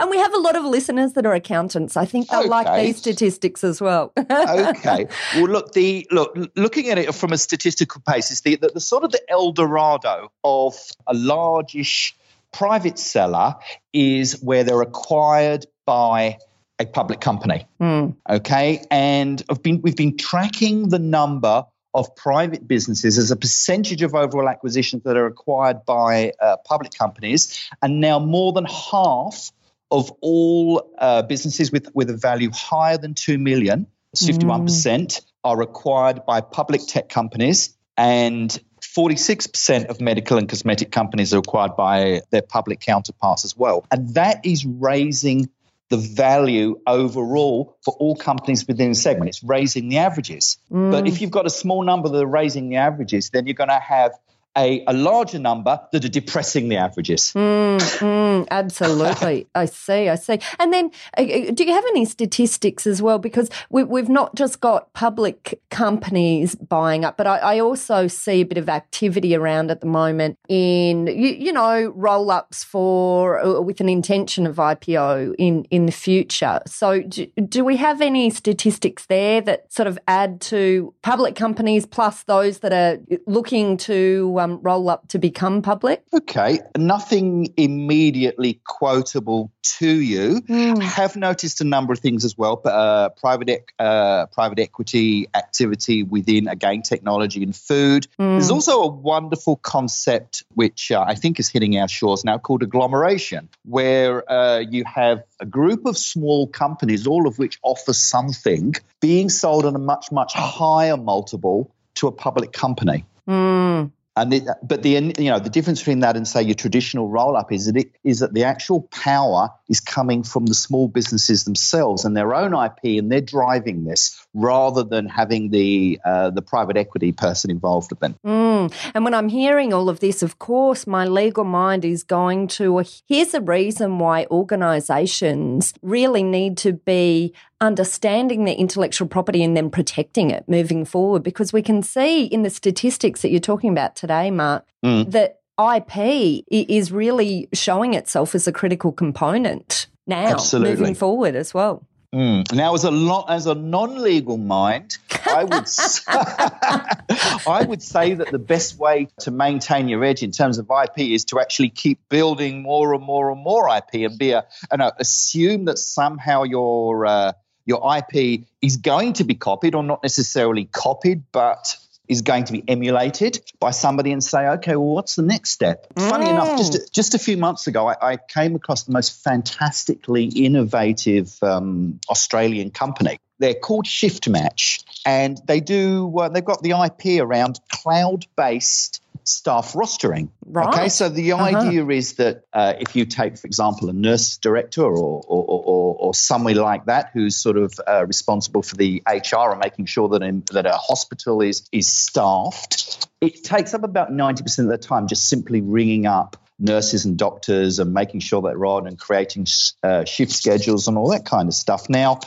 and 0.00 0.10
we 0.10 0.16
have 0.18 0.32
a 0.32 0.38
lot 0.38 0.56
of 0.56 0.64
listeners 0.64 1.12
that 1.12 1.26
are 1.26 1.34
accountants. 1.34 1.96
I 1.96 2.06
think 2.06 2.28
they'll 2.28 2.48
like 2.48 2.82
these 2.82 2.96
statistics 2.96 3.64
as 3.64 3.82
well. 3.82 4.12
okay. 4.16 5.08
Well, 5.34 5.48
look, 5.48 5.72
the 5.72 6.06
look 6.10 6.38
looking 6.56 6.88
at 6.88 6.96
it 6.96 7.14
from 7.14 7.32
a 7.32 7.38
statistical 7.38 8.00
basis, 8.06 8.40
the, 8.40 8.56
the, 8.56 8.68
the 8.68 8.80
sort 8.80 9.04
of 9.04 9.10
the 9.10 9.20
El 9.28 9.52
Dorado 9.52 10.30
of 10.42 10.74
a 11.06 11.12
largish 11.12 12.14
private 12.54 12.98
seller 12.98 13.56
is 13.92 14.40
where 14.40 14.64
they're 14.64 14.82
acquired 14.82 15.66
by 15.84 16.38
a 16.78 16.86
public 16.86 17.20
company. 17.20 17.66
Hmm. 17.78 18.10
Okay, 18.28 18.84
and 18.90 19.42
I've 19.48 19.62
been 19.62 19.80
we've 19.82 19.96
been 19.96 20.16
tracking 20.16 20.88
the 20.88 20.98
number 20.98 21.64
of 21.92 22.16
private 22.16 22.66
businesses 22.66 23.18
as 23.18 23.30
a 23.30 23.36
percentage 23.36 24.02
of 24.02 24.14
overall 24.14 24.48
acquisitions 24.48 25.04
that 25.04 25.16
are 25.16 25.26
acquired 25.26 25.84
by 25.84 26.32
uh, 26.40 26.56
public 26.64 26.92
companies, 26.92 27.68
and 27.82 28.00
now 28.00 28.18
more 28.18 28.52
than 28.52 28.64
half 28.64 29.52
of 29.90 30.10
all 30.20 30.92
uh, 30.98 31.22
businesses 31.22 31.70
with 31.70 31.88
with 31.94 32.10
a 32.10 32.16
value 32.16 32.50
higher 32.52 32.98
than 32.98 33.14
two 33.14 33.38
million, 33.38 33.86
fifty 34.16 34.46
one 34.46 34.64
percent, 34.64 35.20
are 35.44 35.60
acquired 35.62 36.24
by 36.26 36.40
public 36.40 36.80
tech 36.86 37.08
companies, 37.08 37.76
and 37.96 38.58
46% 38.96 39.86
of 39.86 40.00
medical 40.00 40.38
and 40.38 40.48
cosmetic 40.48 40.92
companies 40.92 41.34
are 41.34 41.38
acquired 41.38 41.76
by 41.76 42.22
their 42.30 42.42
public 42.42 42.80
counterparts 42.80 43.44
as 43.44 43.56
well. 43.56 43.84
And 43.90 44.14
that 44.14 44.46
is 44.46 44.64
raising 44.64 45.50
the 45.90 45.96
value 45.96 46.80
overall 46.86 47.76
for 47.84 47.94
all 47.98 48.16
companies 48.16 48.66
within 48.66 48.92
a 48.92 48.94
segment. 48.94 49.28
It's 49.28 49.42
raising 49.42 49.88
the 49.88 49.98
averages. 49.98 50.58
But 50.70 51.04
mm. 51.04 51.08
if 51.08 51.20
you've 51.20 51.30
got 51.30 51.46
a 51.46 51.50
small 51.50 51.82
number 51.82 52.08
that 52.08 52.18
are 52.18 52.26
raising 52.26 52.68
the 52.68 52.76
averages, 52.76 53.30
then 53.30 53.46
you're 53.46 53.54
going 53.54 53.68
to 53.68 53.78
have 53.78 54.12
a, 54.56 54.84
a 54.86 54.92
larger 54.92 55.38
number 55.38 55.80
that 55.92 56.04
are 56.04 56.08
depressing 56.08 56.68
the 56.68 56.76
averages. 56.76 57.32
Mm, 57.34 57.78
mm, 57.78 58.48
absolutely. 58.50 59.46
I 59.54 59.64
see. 59.64 60.08
I 60.08 60.14
see. 60.14 60.38
And 60.58 60.72
then, 60.72 60.90
uh, 61.18 61.22
uh, 61.22 61.50
do 61.50 61.64
you 61.64 61.72
have 61.72 61.84
any 61.86 62.04
statistics 62.04 62.86
as 62.86 63.02
well? 63.02 63.18
Because 63.18 63.50
we, 63.70 63.82
we've 63.82 64.08
not 64.08 64.34
just 64.34 64.60
got 64.60 64.92
public 64.92 65.60
companies 65.70 66.54
buying 66.54 67.04
up, 67.04 67.16
but 67.16 67.26
I, 67.26 67.38
I 67.38 67.58
also 67.60 68.06
see 68.06 68.42
a 68.42 68.44
bit 68.44 68.58
of 68.58 68.68
activity 68.68 69.34
around 69.34 69.70
at 69.70 69.80
the 69.80 69.86
moment 69.86 70.38
in, 70.48 71.08
you, 71.08 71.30
you 71.30 71.52
know, 71.52 71.92
roll 71.96 72.30
ups 72.30 72.62
for 72.62 73.40
uh, 73.44 73.60
with 73.60 73.80
an 73.80 73.88
intention 73.88 74.46
of 74.46 74.56
IPO 74.56 75.34
in, 75.38 75.64
in 75.70 75.86
the 75.86 75.92
future. 75.92 76.60
So, 76.66 77.02
do, 77.02 77.26
do 77.26 77.64
we 77.64 77.76
have 77.78 78.00
any 78.00 78.30
statistics 78.30 79.06
there 79.06 79.40
that 79.40 79.72
sort 79.72 79.88
of 79.88 79.98
add 80.06 80.40
to 80.42 80.94
public 81.02 81.34
companies 81.34 81.86
plus 81.86 82.22
those 82.24 82.60
that 82.60 82.72
are 82.72 82.98
looking 83.26 83.76
to 83.78 84.36
um, 84.38 84.43
roll 84.46 84.88
up 84.88 85.08
to 85.08 85.18
become 85.18 85.62
public? 85.62 86.02
Okay, 86.12 86.60
nothing 86.76 87.52
immediately 87.56 88.60
quotable 88.66 89.50
to 89.78 89.88
you. 89.88 90.42
I 90.48 90.84
have 90.84 91.16
noticed 91.16 91.60
a 91.60 91.64
number 91.64 91.92
of 91.92 91.98
things 92.00 92.24
as 92.24 92.36
well. 92.36 92.56
but, 92.62 92.72
Uh, 92.74 93.08
private 93.10 93.48
ec- 93.48 93.72
uh, 93.78 94.26
private 94.26 94.58
equity 94.58 95.26
activity 95.34 96.02
within 96.02 96.48
again 96.48 96.82
technology 96.82 97.42
and 97.42 97.54
food. 97.56 98.06
There's 98.18 98.50
also 98.50 98.82
a 98.82 98.88
wonderful 98.88 99.56
concept 99.56 100.44
which 100.54 100.90
uh, 100.92 101.04
I 101.06 101.14
think 101.14 101.40
is 101.40 101.48
hitting 101.48 101.78
our 101.78 101.88
shores 101.88 102.24
now 102.24 102.38
called 102.38 102.62
agglomeration, 102.62 103.48
where 103.64 104.30
uh, 104.30 104.58
you 104.58 104.84
have 104.84 105.22
a 105.40 105.46
group 105.46 105.86
of 105.86 105.96
small 105.96 106.46
companies, 106.46 107.06
all 107.06 107.26
of 107.26 107.38
which 107.38 107.58
offer 107.62 107.92
something, 107.92 108.74
being 109.00 109.28
sold 109.30 109.64
on 109.64 109.74
a 109.74 109.78
much 109.78 110.12
much 110.12 110.32
higher 110.34 110.96
multiple 110.96 111.70
to 111.94 112.06
a 112.08 112.12
public 112.12 112.52
company. 112.52 113.04
Mm. 113.28 113.90
And 114.16 114.32
the, 114.32 114.56
but 114.62 114.82
the 114.82 114.90
you 114.90 115.30
know 115.30 115.40
the 115.40 115.50
difference 115.50 115.80
between 115.80 116.00
that 116.00 116.16
and 116.16 116.26
say 116.26 116.42
your 116.42 116.54
traditional 116.54 117.08
roll 117.08 117.36
up 117.36 117.50
is 117.50 117.66
that 117.66 117.76
it 117.76 117.90
is 118.04 118.20
that 118.20 118.32
the 118.32 118.44
actual 118.44 118.82
power 118.82 119.50
is 119.68 119.80
coming 119.80 120.22
from 120.22 120.46
the 120.46 120.54
small 120.54 120.86
businesses 120.86 121.42
themselves 121.44 122.04
and 122.04 122.16
their 122.16 122.32
own 122.32 122.54
IP 122.54 122.98
and 122.98 123.10
they're 123.10 123.20
driving 123.20 123.84
this 123.84 124.24
rather 124.32 124.84
than 124.84 125.08
having 125.08 125.50
the 125.50 125.98
uh, 126.04 126.30
the 126.30 126.42
private 126.42 126.76
equity 126.76 127.10
person 127.10 127.50
involved 127.50 127.90
with 127.90 127.98
them. 127.98 128.14
Mm. 128.24 128.72
And 128.94 129.04
when 129.04 129.14
I'm 129.14 129.28
hearing 129.28 129.72
all 129.72 129.88
of 129.88 129.98
this, 129.98 130.22
of 130.22 130.38
course, 130.38 130.86
my 130.86 131.06
legal 131.06 131.44
mind 131.44 131.84
is 131.84 132.04
going 132.04 132.46
to 132.48 132.84
here's 133.08 133.34
a 133.34 133.40
reason 133.40 133.98
why 133.98 134.26
organisations 134.30 135.74
really 135.82 136.22
need 136.22 136.56
to 136.58 136.74
be 136.74 137.34
understanding 137.64 138.44
their 138.44 138.54
intellectual 138.54 139.08
property 139.08 139.42
and 139.42 139.56
then 139.56 139.70
protecting 139.70 140.30
it 140.30 140.44
moving 140.48 140.84
forward. 140.84 141.22
Because 141.22 141.52
we 141.52 141.62
can 141.62 141.82
see 141.82 142.24
in 142.24 142.42
the 142.42 142.50
statistics 142.50 143.22
that 143.22 143.30
you're 143.30 143.40
talking 143.40 143.70
about 143.70 143.96
today, 143.96 144.30
Mark, 144.30 144.64
Mm. 144.84 145.10
that 145.12 145.40
IP 145.58 146.44
is 146.50 146.92
really 146.92 147.48
showing 147.52 147.94
itself 147.94 148.34
as 148.34 148.46
a 148.46 148.52
critical 148.52 148.92
component 148.92 149.86
now 150.06 150.26
Absolutely. 150.32 150.76
moving 150.76 150.94
forward 150.94 151.34
as 151.36 151.54
well. 151.54 151.86
Mm. 152.14 152.52
Now, 152.52 152.74
as 152.74 152.84
a 152.84 152.90
lo- 152.92 153.24
as 153.28 153.46
a 153.46 153.54
non 153.56 154.00
legal 154.00 154.36
mind, 154.36 154.98
I 155.26 155.42
would 155.44 155.62
s- 155.62 156.04
I 156.08 157.64
would 157.66 157.82
say 157.82 158.14
that 158.14 158.30
the 158.30 158.38
best 158.38 158.78
way 158.78 159.08
to 159.20 159.30
maintain 159.30 159.88
your 159.88 160.04
edge 160.04 160.22
in 160.22 160.30
terms 160.30 160.58
of 160.58 160.70
IP 160.70 160.98
is 161.12 161.24
to 161.26 161.40
actually 161.40 161.70
keep 161.70 161.98
building 162.08 162.62
more 162.62 162.94
and 162.94 163.02
more 163.02 163.30
and 163.30 163.42
more 163.42 163.68
IP 163.76 164.04
and 164.08 164.18
be 164.18 164.30
a 164.32 164.44
and 164.70 164.80
uh, 164.82 164.92
assume 164.98 165.64
that 165.66 165.78
somehow 165.78 166.44
your 166.44 167.06
uh, 167.06 167.32
your 167.66 167.96
IP 167.96 168.44
is 168.60 168.76
going 168.76 169.14
to 169.14 169.24
be 169.24 169.34
copied 169.34 169.74
or 169.74 169.82
not 169.82 170.02
necessarily 170.02 170.64
copied, 170.64 171.24
but 171.32 171.76
is 172.08 172.22
going 172.22 172.44
to 172.44 172.52
be 172.52 172.62
emulated 172.68 173.40
by 173.58 173.70
somebody 173.70 174.12
and 174.12 174.22
say, 174.22 174.46
okay, 174.46 174.76
well, 174.76 174.94
what's 174.94 175.16
the 175.16 175.22
next 175.22 175.50
step? 175.50 175.86
Funny 175.96 176.28
enough, 176.28 176.58
just 176.58 176.92
just 176.92 177.14
a 177.14 177.18
few 177.18 177.36
months 177.36 177.66
ago, 177.66 177.88
I, 177.88 178.12
I 178.12 178.16
came 178.16 178.54
across 178.54 178.82
the 178.82 178.92
most 178.92 179.22
fantastically 179.24 180.24
innovative 180.24 181.34
um, 181.42 182.00
Australian 182.10 182.70
company. 182.70 183.18
They're 183.38 183.54
called 183.54 183.86
Shift 183.86 184.28
Match, 184.28 184.80
and 185.06 185.40
they 185.46 185.60
do 185.60 186.16
uh, 186.18 186.28
they've 186.28 186.44
got 186.44 186.62
the 186.62 186.72
IP 186.72 187.20
around 187.20 187.58
cloud 187.70 188.26
based 188.36 189.00
staff 189.24 189.72
rostering. 189.72 190.30
Right. 190.44 190.68
Okay, 190.68 190.88
so 190.88 191.08
the 191.08 191.32
idea 191.32 191.86
is 191.86 192.14
that 192.14 192.44
uh, 192.52 192.74
if 192.78 192.94
you 192.96 193.04
take, 193.06 193.38
for 193.38 193.46
example, 193.46 193.88
a 193.88 193.92
nurse 193.92 194.36
director 194.36 194.82
or 194.82 195.22
or, 195.26 195.44
or, 195.44 195.62
or, 195.64 195.96
or 195.98 196.14
somebody 196.14 196.54
like 196.54 196.86
that 196.86 197.10
who's 197.12 197.36
sort 197.36 197.56
of 197.56 197.74
uh, 197.86 198.04
responsible 198.06 198.62
for 198.62 198.76
the 198.76 199.02
HR 199.06 199.50
and 199.50 199.60
making 199.60 199.86
sure 199.86 200.08
that 200.10 200.22
in, 200.22 200.42
that 200.52 200.66
a 200.66 200.72
hospital 200.72 201.40
is 201.40 201.68
is 201.72 201.90
staffed, 201.90 203.08
it 203.20 203.44
takes 203.44 203.74
up 203.74 203.82
about 203.82 204.12
ninety 204.12 204.42
percent 204.42 204.70
of 204.70 204.80
the 204.80 204.86
time 204.86 205.08
just 205.08 205.28
simply 205.28 205.60
ringing 205.60 206.06
up 206.06 206.36
nurses 206.58 207.04
and 207.04 207.16
doctors 207.16 207.78
and 207.78 207.92
making 207.92 208.20
sure 208.20 208.42
that 208.42 208.50
they're 208.50 208.66
on 208.66 208.86
and 208.86 208.98
creating 208.98 209.46
uh, 209.82 210.04
shift 210.04 210.32
schedules 210.32 210.88
and 210.88 210.96
all 210.96 211.10
that 211.10 211.26
kind 211.26 211.48
of 211.48 211.54
stuff. 211.54 211.88
Now, 211.88 212.20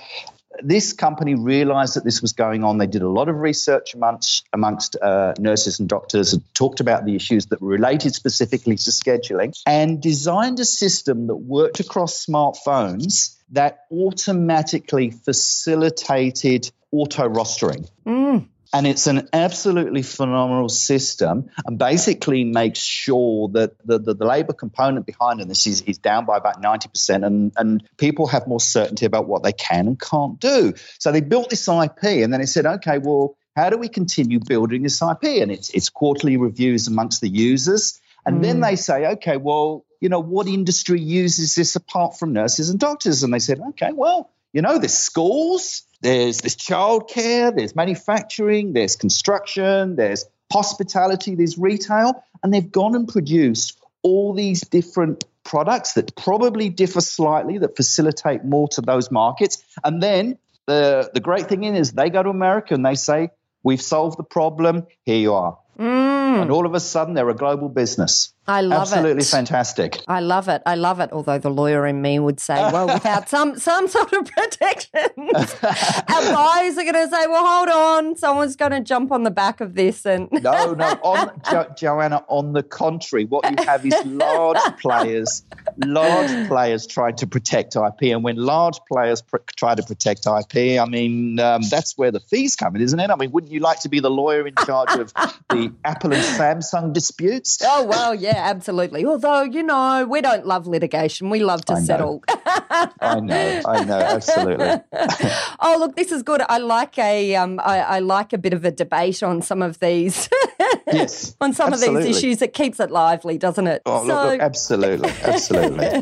this 0.63 0.93
company 0.93 1.35
realized 1.35 1.95
that 1.95 2.03
this 2.03 2.21
was 2.21 2.33
going 2.33 2.63
on. 2.63 2.77
They 2.77 2.87
did 2.87 3.01
a 3.01 3.09
lot 3.09 3.29
of 3.29 3.35
research 3.37 3.93
amongst, 3.93 4.47
amongst 4.53 4.95
uh, 5.01 5.33
nurses 5.39 5.79
and 5.79 5.87
doctors 5.87 6.33
and 6.33 6.43
talked 6.53 6.79
about 6.79 7.05
the 7.05 7.15
issues 7.15 7.47
that 7.47 7.61
were 7.61 7.69
related 7.69 8.13
specifically 8.13 8.75
to 8.75 8.91
scheduling 8.91 9.53
and 9.65 10.01
designed 10.01 10.59
a 10.59 10.65
system 10.65 11.27
that 11.27 11.35
worked 11.35 11.79
across 11.79 12.25
smartphones 12.25 13.35
that 13.51 13.85
automatically 13.91 15.11
facilitated 15.11 16.71
auto 16.91 17.27
rostering. 17.27 17.89
Mm. 18.05 18.47
And 18.73 18.85
it's 18.85 19.07
an 19.07 19.29
absolutely 19.33 20.01
phenomenal 20.01 20.69
system 20.69 21.49
and 21.65 21.77
basically 21.77 22.43
makes 22.43 22.79
sure 22.79 23.49
that 23.49 23.77
the, 23.85 23.99
the, 23.99 24.13
the 24.13 24.25
labor 24.25 24.53
component 24.53 25.05
behind 25.05 25.39
this 25.49 25.67
is, 25.67 25.81
is 25.81 25.97
down 25.97 26.25
by 26.25 26.37
about 26.37 26.61
90% 26.61 27.25
and, 27.25 27.53
and 27.55 27.87
people 27.97 28.27
have 28.27 28.47
more 28.47 28.59
certainty 28.59 29.05
about 29.05 29.27
what 29.27 29.43
they 29.43 29.53
can 29.53 29.87
and 29.87 29.99
can't 29.99 30.39
do. 30.39 30.73
So 30.99 31.11
they 31.11 31.21
built 31.21 31.49
this 31.49 31.67
IP 31.67 32.03
and 32.03 32.33
then 32.33 32.39
they 32.39 32.45
said, 32.45 32.65
okay, 32.65 32.97
well, 32.97 33.37
how 33.55 33.69
do 33.69 33.77
we 33.77 33.89
continue 33.89 34.39
building 34.39 34.83
this 34.83 35.01
IP? 35.01 35.41
And 35.41 35.51
it's, 35.51 35.69
it's 35.71 35.89
quarterly 35.89 36.37
reviews 36.37 36.87
amongst 36.87 37.21
the 37.21 37.29
users. 37.29 37.99
And 38.25 38.43
then 38.43 38.59
mm. 38.59 38.69
they 38.69 38.75
say, 38.75 39.07
okay, 39.13 39.37
well, 39.37 39.85
you 39.99 40.09
know, 40.09 40.19
what 40.19 40.47
industry 40.47 40.99
uses 40.99 41.55
this 41.55 41.75
apart 41.75 42.19
from 42.19 42.33
nurses 42.33 42.69
and 42.69 42.79
doctors? 42.79 43.23
And 43.23 43.33
they 43.33 43.39
said, 43.39 43.59
okay, 43.69 43.91
well, 43.93 44.29
you 44.53 44.61
know, 44.61 44.77
there's 44.77 44.93
schools, 44.93 45.83
there's 46.01 46.41
there's 46.41 46.55
childcare, 46.55 47.55
there's 47.55 47.75
manufacturing, 47.75 48.73
there's 48.73 48.95
construction, 48.95 49.95
there's 49.95 50.25
hospitality, 50.51 51.35
there's 51.35 51.57
retail, 51.57 52.23
and 52.43 52.53
they've 52.53 52.71
gone 52.71 52.95
and 52.95 53.07
produced 53.07 53.79
all 54.03 54.33
these 54.33 54.61
different 54.61 55.25
products 55.43 55.93
that 55.93 56.15
probably 56.15 56.69
differ 56.69 57.01
slightly 57.01 57.57
that 57.57 57.75
facilitate 57.75 58.43
more 58.43 58.67
to 58.69 58.81
those 58.81 59.09
markets. 59.11 59.63
And 59.83 60.01
then 60.03 60.37
the 60.65 61.09
the 61.13 61.19
great 61.19 61.47
thing 61.47 61.63
in 61.63 61.75
is 61.75 61.93
they 61.93 62.09
go 62.09 62.21
to 62.21 62.29
America 62.29 62.73
and 62.73 62.85
they 62.85 62.95
say, 62.95 63.29
"We've 63.63 63.81
solved 63.81 64.17
the 64.17 64.23
problem. 64.23 64.85
Here 65.03 65.17
you 65.17 65.33
are." 65.33 65.57
Mm. 65.79 66.41
And 66.41 66.51
all 66.51 66.65
of 66.65 66.73
a 66.73 66.79
sudden, 66.79 67.13
they're 67.13 67.29
a 67.29 67.35
global 67.35 67.69
business. 67.69 68.33
I 68.49 68.61
love 68.61 68.81
Absolutely 68.83 69.09
it. 69.11 69.17
Absolutely 69.17 69.23
fantastic. 69.25 70.01
I 70.07 70.19
love 70.21 70.47
it. 70.47 70.61
I 70.65 70.75
love 70.75 70.99
it. 71.01 71.11
Although 71.11 71.37
the 71.37 71.49
lawyer 71.49 71.85
in 71.85 72.01
me 72.01 72.17
would 72.19 72.39
say, 72.39 72.55
well, 72.55 72.87
without 72.87 73.27
some 73.35 73.57
some 73.59 73.87
sort 73.87 74.13
of 74.13 74.25
protection, 74.25 75.01
our 75.17 76.33
buyers 76.33 76.77
are 76.77 76.83
going 76.83 76.93
to 76.93 77.09
say, 77.09 77.27
well, 77.27 77.45
hold 77.45 77.69
on, 77.69 78.15
someone's 78.15 78.55
going 78.55 78.71
to 78.71 78.79
jump 78.81 79.11
on 79.11 79.23
the 79.23 79.31
back 79.31 79.59
of 79.61 79.75
this 79.75 80.05
and 80.05 80.29
No, 80.31 80.73
no, 80.73 80.85
on 81.03 81.41
jo- 81.51 81.73
Joanna. 81.77 82.23
On 82.29 82.53
the 82.53 82.63
contrary, 82.63 83.25
what 83.25 83.49
you 83.49 83.65
have 83.65 83.85
is 83.85 83.93
large 84.05 84.57
players, 84.81 85.43
large 85.83 86.47
players 86.47 86.87
trying 86.87 87.15
to 87.17 87.27
protect 87.27 87.75
IP, 87.75 88.13
and 88.13 88.23
when 88.23 88.37
large 88.37 88.79
players 88.91 89.21
pr- 89.21 89.37
try 89.55 89.75
to 89.75 89.83
protect 89.83 90.25
IP, 90.25 90.79
I 90.79 90.85
mean 90.85 91.39
um, 91.39 91.61
that's 91.69 91.97
where 91.97 92.11
the 92.11 92.19
fees 92.21 92.55
come 92.55 92.75
in, 92.75 92.81
isn't 92.81 92.99
it? 92.99 93.09
I 93.09 93.15
mean, 93.15 93.31
wouldn't 93.31 93.51
you 93.51 93.59
like 93.59 93.81
to 93.81 93.89
be 93.89 93.99
the 93.99 94.09
lawyer 94.11 94.47
in 94.47 94.55
charge 94.55 94.91
of 94.97 95.13
the 95.49 95.73
Apple 95.83 96.13
and 96.13 96.23
Samsung 96.23 96.93
disputes? 96.93 97.59
Oh 97.63 97.85
well, 97.85 98.15
yeah, 98.15 98.36
absolutely. 98.37 99.05
Although 99.05 99.43
you 99.43 99.63
know, 99.63 100.05
we 100.09 100.21
don't 100.21 100.45
love 100.45 100.67
litigation; 100.67 101.29
we 101.29 101.43
love 101.43 101.65
to 101.65 101.73
I 101.73 101.81
settle. 101.81 102.23
I 102.27 103.19
know, 103.19 103.61
I 103.65 103.83
know, 103.83 103.97
absolutely. 103.97 104.81
oh, 105.59 105.77
look, 105.79 105.95
this 105.95 106.11
is 106.11 106.23
good. 106.23 106.41
I 106.47 106.57
like 106.57 106.97
a, 106.97 107.35
um, 107.35 107.59
I, 107.63 107.79
I 107.79 107.99
like 107.99 108.33
a 108.33 108.37
bit 108.37 108.53
of 108.53 108.65
a 108.65 108.71
debate 108.71 109.23
on 109.23 109.41
some 109.41 109.61
of 109.61 109.79
these, 109.79 110.29
Yes, 110.91 111.35
on 111.41 111.53
some 111.53 111.73
of 111.73 111.79
these 111.79 112.05
issues. 112.05 112.41
It 112.41 112.53
keeps 112.53 112.79
it 112.79 112.91
lively, 112.91 113.37
doesn't 113.37 113.67
it? 113.67 113.81
Oh, 113.85 114.03
look, 114.03 114.31
look, 114.31 114.39
absolutely, 114.39 115.09
absolutely. 115.23 116.01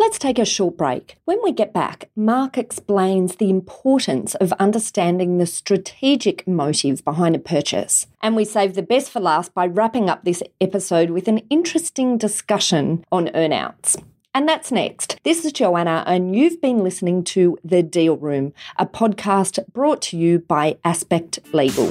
Let's 0.00 0.18
take 0.18 0.38
a 0.38 0.46
short 0.46 0.78
break. 0.78 1.16
When 1.26 1.42
we 1.44 1.52
get 1.52 1.74
back, 1.74 2.08
Mark 2.16 2.56
explains 2.56 3.36
the 3.36 3.50
importance 3.50 4.34
of 4.34 4.50
understanding 4.54 5.36
the 5.36 5.44
strategic 5.44 6.48
motive 6.48 7.04
behind 7.04 7.36
a 7.36 7.38
purchase. 7.38 8.06
And 8.22 8.34
we 8.34 8.46
save 8.46 8.72
the 8.72 8.82
best 8.82 9.10
for 9.10 9.20
last 9.20 9.52
by 9.52 9.66
wrapping 9.66 10.08
up 10.08 10.24
this 10.24 10.42
episode 10.58 11.10
with 11.10 11.28
an 11.28 11.42
interesting 11.50 12.16
discussion 12.16 13.04
on 13.12 13.26
earnouts. 13.26 14.02
And 14.34 14.48
that's 14.48 14.72
next. 14.72 15.18
This 15.22 15.44
is 15.44 15.52
Joanna, 15.52 16.02
and 16.06 16.34
you've 16.34 16.62
been 16.62 16.82
listening 16.82 17.22
to 17.24 17.58
The 17.62 17.82
Deal 17.82 18.16
Room, 18.16 18.54
a 18.78 18.86
podcast 18.86 19.58
brought 19.70 20.00
to 20.02 20.16
you 20.16 20.38
by 20.38 20.78
Aspect 20.82 21.40
Legal. 21.52 21.90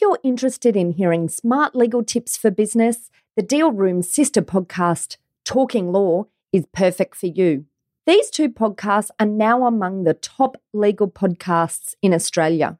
you're 0.05 0.19
interested 0.21 0.77
in 0.77 0.91
hearing 0.91 1.27
smart 1.27 1.75
legal 1.75 2.03
tips 2.03 2.37
for 2.37 2.51
business, 2.51 3.09
the 3.35 3.41
Deal 3.41 3.71
Room 3.71 4.03
sister 4.03 4.43
podcast, 4.43 5.17
Talking 5.43 5.91
Law, 5.91 6.27
is 6.53 6.67
perfect 6.73 7.15
for 7.15 7.25
you. 7.25 7.65
These 8.05 8.29
two 8.29 8.49
podcasts 8.49 9.09
are 9.19 9.25
now 9.25 9.65
among 9.65 10.03
the 10.03 10.13
top 10.13 10.61
legal 10.73 11.09
podcasts 11.09 11.95
in 12.03 12.13
Australia. 12.13 12.77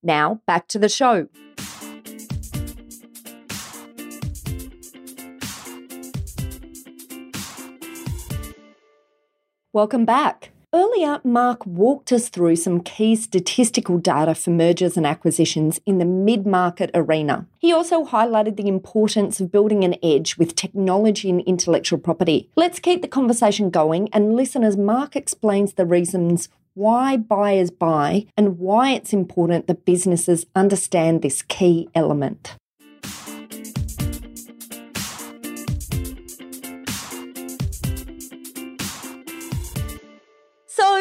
Now, 0.00 0.42
back 0.46 0.68
to 0.68 0.78
the 0.78 0.88
show. 0.88 1.26
Welcome 9.72 10.04
back. 10.04 10.52
Earlier, 10.76 11.22
Mark 11.24 11.64
walked 11.64 12.12
us 12.12 12.28
through 12.28 12.56
some 12.56 12.82
key 12.82 13.16
statistical 13.16 13.96
data 13.96 14.34
for 14.34 14.50
mergers 14.50 14.98
and 14.98 15.06
acquisitions 15.06 15.80
in 15.86 15.96
the 15.96 16.04
mid 16.04 16.46
market 16.46 16.90
arena. 16.92 17.46
He 17.58 17.72
also 17.72 18.04
highlighted 18.04 18.56
the 18.56 18.68
importance 18.68 19.40
of 19.40 19.50
building 19.50 19.84
an 19.84 19.94
edge 20.02 20.36
with 20.36 20.54
technology 20.54 21.30
and 21.30 21.40
intellectual 21.40 21.98
property. 21.98 22.50
Let's 22.56 22.78
keep 22.78 23.00
the 23.00 23.08
conversation 23.08 23.70
going 23.70 24.10
and 24.12 24.36
listen 24.36 24.62
as 24.62 24.76
Mark 24.76 25.16
explains 25.16 25.72
the 25.72 25.86
reasons 25.86 26.50
why 26.74 27.16
buyers 27.16 27.70
buy 27.70 28.26
and 28.36 28.58
why 28.58 28.90
it's 28.90 29.14
important 29.14 29.68
that 29.68 29.86
businesses 29.86 30.44
understand 30.54 31.22
this 31.22 31.40
key 31.40 31.88
element. 31.94 32.54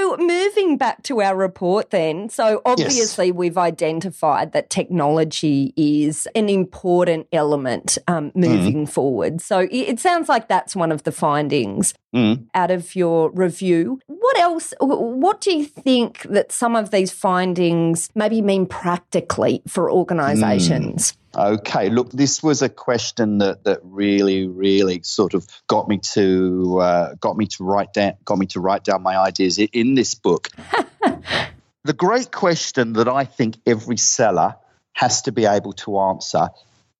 So, 0.06 0.18
moving 0.18 0.78
back 0.78 1.02
to 1.04 1.22
our 1.22 1.36
report, 1.36 1.90
then, 1.90 2.30
so 2.30 2.62
obviously 2.64 3.32
we've 3.32 3.58
identified 3.58 4.52
that 4.52 4.70
technology 4.70 5.74
is 5.76 6.28
an 6.36 6.48
important 6.48 7.28
element 7.32 7.98
um, 8.08 8.32
moving 8.36 8.86
forward. 8.86 9.42
So, 9.42 9.68
it, 9.72 10.00
sounds 10.00 10.30
like 10.30 10.48
that's 10.48 10.76
one 10.76 10.92
of 10.92 11.04
the 11.04 11.12
findings 11.12 11.94
Mm. 12.16 12.46
out 12.54 12.72
of 12.72 12.96
your 12.96 13.30
review. 13.32 14.00
What 14.08 14.40
else? 14.40 14.74
What 14.80 15.42
do 15.42 15.52
you 15.54 15.66
think 15.66 16.22
that 16.30 16.50
some 16.50 16.74
of 16.74 16.90
these 16.92 17.12
findings 17.12 18.10
maybe 18.16 18.42
mean 18.42 18.68
practically 18.68 19.62
for 19.68 19.92
organisations? 19.92 21.18
Okay, 21.36 21.90
look, 21.90 22.12
this 22.12 22.42
was 22.42 22.62
a 22.62 22.70
question 22.70 23.40
that 23.40 23.66
that 23.66 23.80
really, 23.84 24.48
really 24.48 25.02
sort 25.04 25.34
of 25.34 25.46
got 25.68 25.88
me 25.88 25.98
to 26.14 26.80
uh, 26.80 27.16
got 27.16 27.36
me 27.36 27.48
to 27.48 27.64
write 27.64 27.94
down 27.94 28.14
got 28.24 28.38
me 28.38 28.46
to 28.48 28.60
write 28.60 28.84
down 28.84 29.04
my 29.04 29.18
ideas 29.18 29.58
in 29.58 29.96
this 29.96 30.16
book. 30.16 30.50
the 31.84 31.94
great 31.94 32.32
question 32.32 32.94
that 32.94 33.08
I 33.08 33.26
think 33.26 33.58
every 33.66 33.98
seller 33.98 34.56
has 34.94 35.24
to 35.24 35.32
be 35.32 35.46
able 35.46 35.74
to 35.74 36.00
answer 36.00 36.50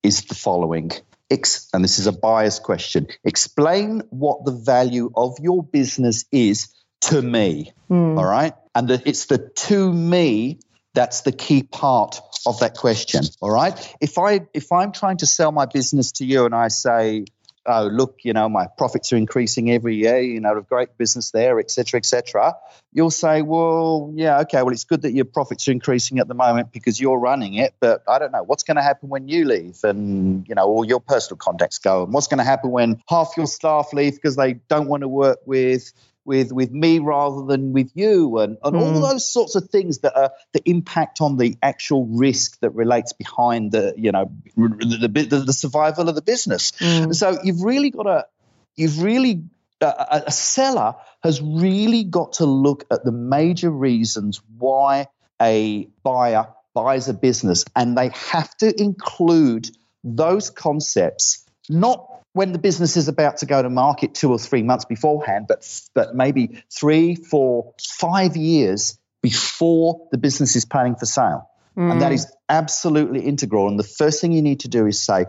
is 0.02 0.24
the 0.24 0.34
following. 0.34 0.92
Ex- 1.30 1.68
and 1.72 1.82
this 1.82 1.98
is 1.98 2.06
a 2.06 2.12
bias 2.12 2.58
question. 2.60 3.08
Explain 3.24 4.02
what 4.10 4.44
the 4.44 4.52
value 4.52 5.10
of 5.16 5.38
your 5.40 5.62
business 5.64 6.24
is 6.30 6.68
to 7.00 7.20
me. 7.20 7.72
All 8.18 8.24
right. 8.24 8.54
And 8.74 8.88
the, 8.88 9.02
it's 9.04 9.26
the 9.26 9.38
to 9.38 9.92
me 9.92 10.60
that's 10.96 11.20
the 11.20 11.30
key 11.30 11.62
part 11.62 12.20
of 12.46 12.58
that 12.60 12.74
question. 12.74 13.22
All 13.42 13.50
right. 13.50 13.96
If 14.00 14.18
I 14.18 14.40
if 14.54 14.72
I'm 14.72 14.90
trying 14.92 15.18
to 15.18 15.26
sell 15.26 15.52
my 15.52 15.66
business 15.66 16.12
to 16.12 16.24
you 16.24 16.46
and 16.46 16.54
I 16.54 16.68
say, 16.68 17.26
oh, 17.66 17.86
look, 17.92 18.20
you 18.22 18.32
know, 18.32 18.48
my 18.48 18.66
profits 18.78 19.12
are 19.12 19.16
increasing 19.16 19.70
every 19.70 19.96
year, 19.96 20.20
you 20.20 20.40
know, 20.40 20.56
a 20.56 20.62
great 20.62 20.96
business 20.96 21.32
there, 21.32 21.58
etc., 21.58 21.84
cetera, 21.84 21.98
et 21.98 22.06
cetera, 22.06 22.54
you'll 22.92 23.10
say, 23.10 23.42
well, 23.42 24.12
yeah, 24.14 24.40
okay, 24.40 24.62
well, 24.62 24.72
it's 24.72 24.84
good 24.84 25.02
that 25.02 25.12
your 25.12 25.24
profits 25.26 25.68
are 25.68 25.72
increasing 25.72 26.18
at 26.18 26.28
the 26.28 26.34
moment 26.34 26.72
because 26.72 26.98
you're 26.98 27.18
running 27.18 27.54
it, 27.54 27.74
but 27.78 28.02
I 28.08 28.18
don't 28.18 28.32
know 28.32 28.44
what's 28.44 28.62
going 28.62 28.76
to 28.76 28.82
happen 28.82 29.08
when 29.08 29.28
you 29.28 29.44
leave 29.44 29.80
and, 29.82 30.48
you 30.48 30.54
know, 30.54 30.64
all 30.64 30.84
your 30.84 31.00
personal 31.00 31.36
contacts 31.36 31.78
go, 31.78 32.04
and 32.04 32.12
what's 32.12 32.28
going 32.28 32.38
to 32.38 32.44
happen 32.44 32.70
when 32.70 33.02
half 33.08 33.34
your 33.36 33.46
staff 33.46 33.92
leave 33.92 34.14
because 34.14 34.36
they 34.36 34.54
don't 34.54 34.88
want 34.88 35.02
to 35.02 35.08
work 35.08 35.40
with 35.44 35.92
with 36.26 36.52
with 36.52 36.72
me 36.72 36.98
rather 36.98 37.46
than 37.46 37.72
with 37.72 37.90
you 37.94 38.38
and, 38.38 38.58
and 38.62 38.74
mm. 38.74 38.80
all 38.80 39.00
those 39.00 39.30
sorts 39.30 39.54
of 39.54 39.70
things 39.70 39.98
that 39.98 40.14
are 40.18 40.32
the 40.52 40.60
impact 40.68 41.20
on 41.20 41.36
the 41.36 41.56
actual 41.62 42.06
risk 42.06 42.58
that 42.60 42.70
relates 42.70 43.12
behind 43.12 43.72
the 43.72 43.94
you 43.96 44.12
know 44.12 44.30
the 44.56 45.08
the, 45.08 45.38
the 45.46 45.52
survival 45.52 46.08
of 46.08 46.14
the 46.14 46.22
business 46.22 46.72
mm. 46.72 47.14
so 47.14 47.38
you've 47.44 47.62
really 47.62 47.90
got 47.90 48.02
to 48.02 48.26
you've 48.74 49.02
really 49.02 49.44
uh, 49.80 50.22
a 50.26 50.32
seller 50.32 50.94
has 51.22 51.40
really 51.42 52.02
got 52.02 52.34
to 52.34 52.46
look 52.46 52.84
at 52.90 53.04
the 53.04 53.12
major 53.12 53.70
reasons 53.70 54.40
why 54.58 55.06
a 55.40 55.88
buyer 56.02 56.48
buys 56.74 57.08
a 57.08 57.14
business 57.14 57.64
and 57.74 57.96
they 57.96 58.08
have 58.08 58.54
to 58.56 58.80
include 58.80 59.70
those 60.02 60.50
concepts 60.50 61.44
not 61.68 62.15
when 62.36 62.52
the 62.52 62.58
business 62.58 62.98
is 62.98 63.08
about 63.08 63.38
to 63.38 63.46
go 63.46 63.62
to 63.62 63.70
market 63.70 64.14
two 64.14 64.30
or 64.30 64.38
three 64.38 64.62
months 64.62 64.84
beforehand, 64.84 65.46
but 65.48 65.66
but 65.94 66.14
maybe 66.14 66.62
three, 66.70 67.14
four, 67.14 67.72
five 67.98 68.36
years 68.36 68.98
before 69.22 70.06
the 70.10 70.18
business 70.18 70.54
is 70.54 70.66
planning 70.66 70.96
for 70.96 71.06
sale. 71.06 71.48
Mm. 71.78 71.92
And 71.92 72.02
that 72.02 72.12
is 72.12 72.30
absolutely 72.50 73.20
integral. 73.20 73.68
And 73.68 73.78
the 73.78 73.84
first 73.84 74.20
thing 74.20 74.32
you 74.32 74.42
need 74.42 74.60
to 74.60 74.68
do 74.68 74.86
is 74.86 75.00
say, 75.00 75.24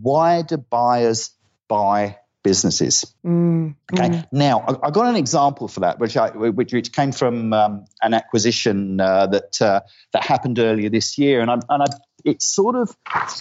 why 0.00 0.42
do 0.42 0.56
buyers 0.56 1.30
buy 1.66 2.18
businesses? 2.44 3.12
Mm. 3.26 3.74
Okay. 3.92 4.08
Mm. 4.10 4.26
Now, 4.30 4.60
I, 4.60 4.86
I, 4.86 4.90
got 4.92 5.06
an 5.06 5.16
example 5.16 5.66
for 5.66 5.80
that, 5.80 5.98
which 5.98 6.16
I, 6.16 6.30
which, 6.30 6.72
which 6.72 6.92
came 6.92 7.10
from 7.10 7.52
um, 7.52 7.86
an 8.02 8.14
acquisition 8.14 9.00
uh, 9.00 9.26
that 9.26 9.60
uh, 9.60 9.80
that 10.12 10.22
happened 10.22 10.60
earlier 10.60 10.90
this 10.90 11.18
year, 11.18 11.40
and 11.40 11.50
I, 11.50 11.54
and 11.54 11.82
I 11.82 11.86
it 12.24 12.42
sort 12.42 12.76
of 12.76 12.96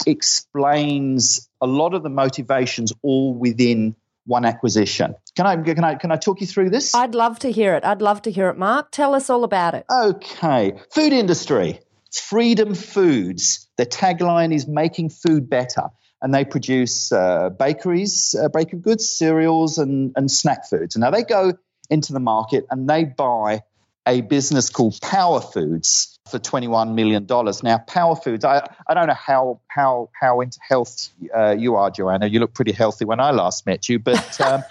explains 0.05 1.49
a 1.59 1.67
lot 1.67 1.93
of 1.93 2.03
the 2.03 2.09
motivations 2.09 2.93
all 3.01 3.33
within 3.33 3.95
one 4.25 4.45
acquisition. 4.45 5.15
Can 5.35 5.45
I 5.45 5.55
can 5.57 5.83
I 5.83 5.95
can 5.95 6.11
I 6.11 6.15
talk 6.15 6.41
you 6.41 6.47
through 6.47 6.69
this? 6.69 6.93
I'd 6.93 7.15
love 7.15 7.39
to 7.39 7.51
hear 7.51 7.75
it. 7.75 7.83
I'd 7.83 8.01
love 8.01 8.21
to 8.23 8.31
hear 8.31 8.49
it, 8.49 8.57
Mark. 8.57 8.91
Tell 8.91 9.15
us 9.15 9.29
all 9.29 9.43
about 9.43 9.73
it. 9.73 9.85
Okay. 9.91 10.73
Food 10.91 11.13
industry. 11.13 11.79
Freedom 12.13 12.75
Foods. 12.75 13.67
The 13.77 13.85
tagline 13.85 14.53
is 14.53 14.67
making 14.67 15.09
food 15.09 15.49
better. 15.49 15.89
And 16.21 16.33
they 16.33 16.45
produce 16.45 17.11
uh, 17.11 17.49
bakeries, 17.49 18.35
uh, 18.39 18.49
bakery 18.49 18.79
goods, 18.79 19.09
cereals, 19.09 19.79
and, 19.79 20.11
and 20.15 20.29
snack 20.29 20.69
foods. 20.69 20.95
And 20.95 21.01
now 21.01 21.09
they 21.09 21.23
go 21.23 21.53
into 21.89 22.13
the 22.13 22.19
market 22.19 22.65
and 22.69 22.87
they 22.87 23.05
buy 23.05 23.63
a 24.07 24.21
business 24.21 24.69
called 24.69 24.99
Power 25.01 25.41
Foods 25.41 26.19
for 26.29 26.39
$21 26.39 26.93
million. 26.93 27.27
Now, 27.63 27.77
Power 27.79 28.15
Foods, 28.15 28.45
I, 28.45 28.67
I 28.87 28.93
don't 28.93 29.07
know 29.07 29.13
how, 29.13 29.59
how, 29.67 30.09
how 30.19 30.41
into 30.41 30.59
health 30.67 31.09
uh, 31.35 31.55
you 31.57 31.75
are, 31.75 31.91
Joanna. 31.91 32.27
You 32.27 32.39
look 32.39 32.53
pretty 32.53 32.71
healthy 32.71 33.05
when 33.05 33.19
I 33.19 33.31
last 33.31 33.65
met 33.65 33.89
you, 33.89 33.99
but 33.99 34.41
um, 34.41 34.63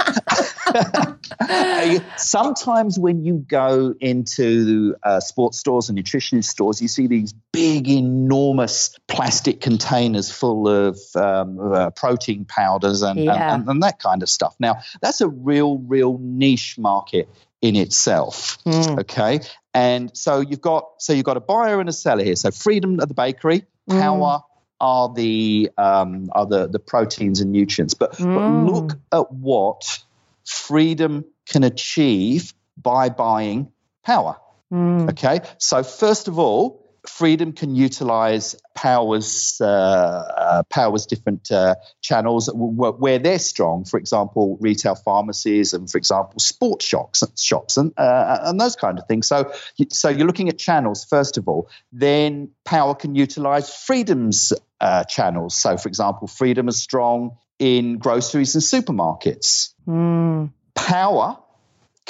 sometimes 2.17 2.99
when 2.99 3.25
you 3.25 3.45
go 3.47 3.95
into 4.01 4.97
uh, 5.03 5.21
sports 5.21 5.59
stores 5.59 5.89
and 5.89 5.97
nutrition 5.97 6.43
stores, 6.43 6.81
you 6.81 6.89
see 6.89 7.07
these 7.07 7.33
big, 7.53 7.89
enormous 7.89 8.97
plastic 9.07 9.61
containers 9.61 10.31
full 10.31 10.67
of 10.67 10.99
um, 11.15 11.61
uh, 11.73 11.91
protein 11.91 12.45
powders 12.47 13.03
and, 13.03 13.21
yeah. 13.21 13.33
and, 13.33 13.63
and, 13.63 13.71
and 13.71 13.83
that 13.83 13.99
kind 13.99 14.23
of 14.23 14.29
stuff. 14.29 14.57
Now, 14.59 14.81
that's 15.03 15.21
a 15.21 15.29
real, 15.29 15.79
real 15.79 16.19
niche 16.19 16.79
market 16.79 17.29
in 17.63 17.77
itself. 17.77 18.59
Mm. 18.65 19.01
Okay. 19.01 19.41
And 19.75 20.17
so 20.17 20.41
you've 20.41 20.61
got 20.61 20.87
so 20.99 21.13
you've 21.13 21.25
got 21.25 21.37
a 21.37 21.41
buyer 21.41 21.81
and 21.81 21.89
a 21.89 21.93
seller 21.93 22.25
here. 22.25 22.37
So 22.37 22.51
freedom 22.51 23.01
of 23.01 23.09
the 23.09 23.15
bakery, 23.15 23.65
mm. 23.89 24.01
power 24.01 24.43
are 24.81 25.13
the 25.13 25.71
um, 25.77 26.31
are 26.33 26.47
the, 26.47 26.69
the 26.69 26.79
proteins 26.79 27.41
and 27.41 27.53
nutrients. 27.53 27.95
But, 27.95 28.13
mm. 28.13 28.35
but 28.35 28.73
look 28.73 28.99
at 29.13 29.33
what 29.33 30.01
freedom 30.45 31.25
can 31.47 31.65
achieve 31.65 32.55
by 32.77 33.11
buying 33.11 33.71
power. 34.05 34.37
Mm. 34.73 35.11
Okay. 35.11 35.41
So 35.59 35.83
first 35.83 36.29
of 36.29 36.39
all, 36.39 36.80
freedom 37.07 37.53
can 37.53 37.75
utilize 37.75 38.57
powers 38.75 39.59
uh, 39.61 39.67
uh, 39.67 40.63
powers 40.65 41.07
different 41.07 41.51
uh, 41.51 41.75
channels 42.01 42.51
where 42.55 43.19
they're 43.19 43.39
strong 43.39 43.85
for 43.85 43.99
example 43.99 44.59
retail 44.61 44.95
pharmacies 44.95 45.73
and 45.73 45.91
for 45.91 45.99
example 45.99 46.39
sports 46.39 46.85
shops 46.85 47.23
shops 47.37 47.77
and 47.77 47.93
uh, 47.97 48.39
and 48.43 48.61
those 48.61 48.77
kind 48.77 48.99
of 48.99 49.07
things 49.07 49.27
so 49.27 49.53
so 49.91 50.09
you're 50.09 50.27
looking 50.27 50.49
at 50.49 50.59
channels 50.59 51.05
first 51.05 51.37
of 51.39 51.49
all 51.49 51.69
then 51.93 52.51
power 52.65 52.95
can 52.95 53.15
utilize 53.15 53.75
freedom's 53.75 54.53
uh, 54.81 55.05
channels 55.05 55.55
so 55.55 55.77
for 55.77 55.89
example 55.89 56.27
freedom 56.27 56.69
is 56.69 56.79
strong 56.79 57.37
in 57.59 57.99
groceries 57.99 58.55
and 58.55 58.63
supermarkets 58.63 59.75
mm. 59.87 60.51
power 60.75 61.37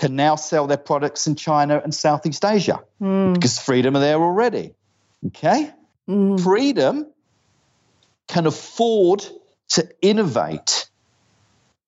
can 0.01 0.17
now 0.17 0.35
sell 0.35 0.67
their 0.67 0.79
products 0.79 1.27
in 1.27 1.35
China 1.35 1.79
and 1.83 1.95
Southeast 1.95 2.43
Asia 2.43 2.81
mm. 3.03 3.35
because 3.35 3.59
Freedom 3.59 3.95
are 3.97 4.01
there 4.01 4.17
already. 4.17 4.73
Okay? 5.27 5.71
Mm. 6.09 6.41
Freedom 6.43 7.07
can 8.29 8.47
afford 8.47 9.25
to 9.71 9.89
innovate 10.01 10.89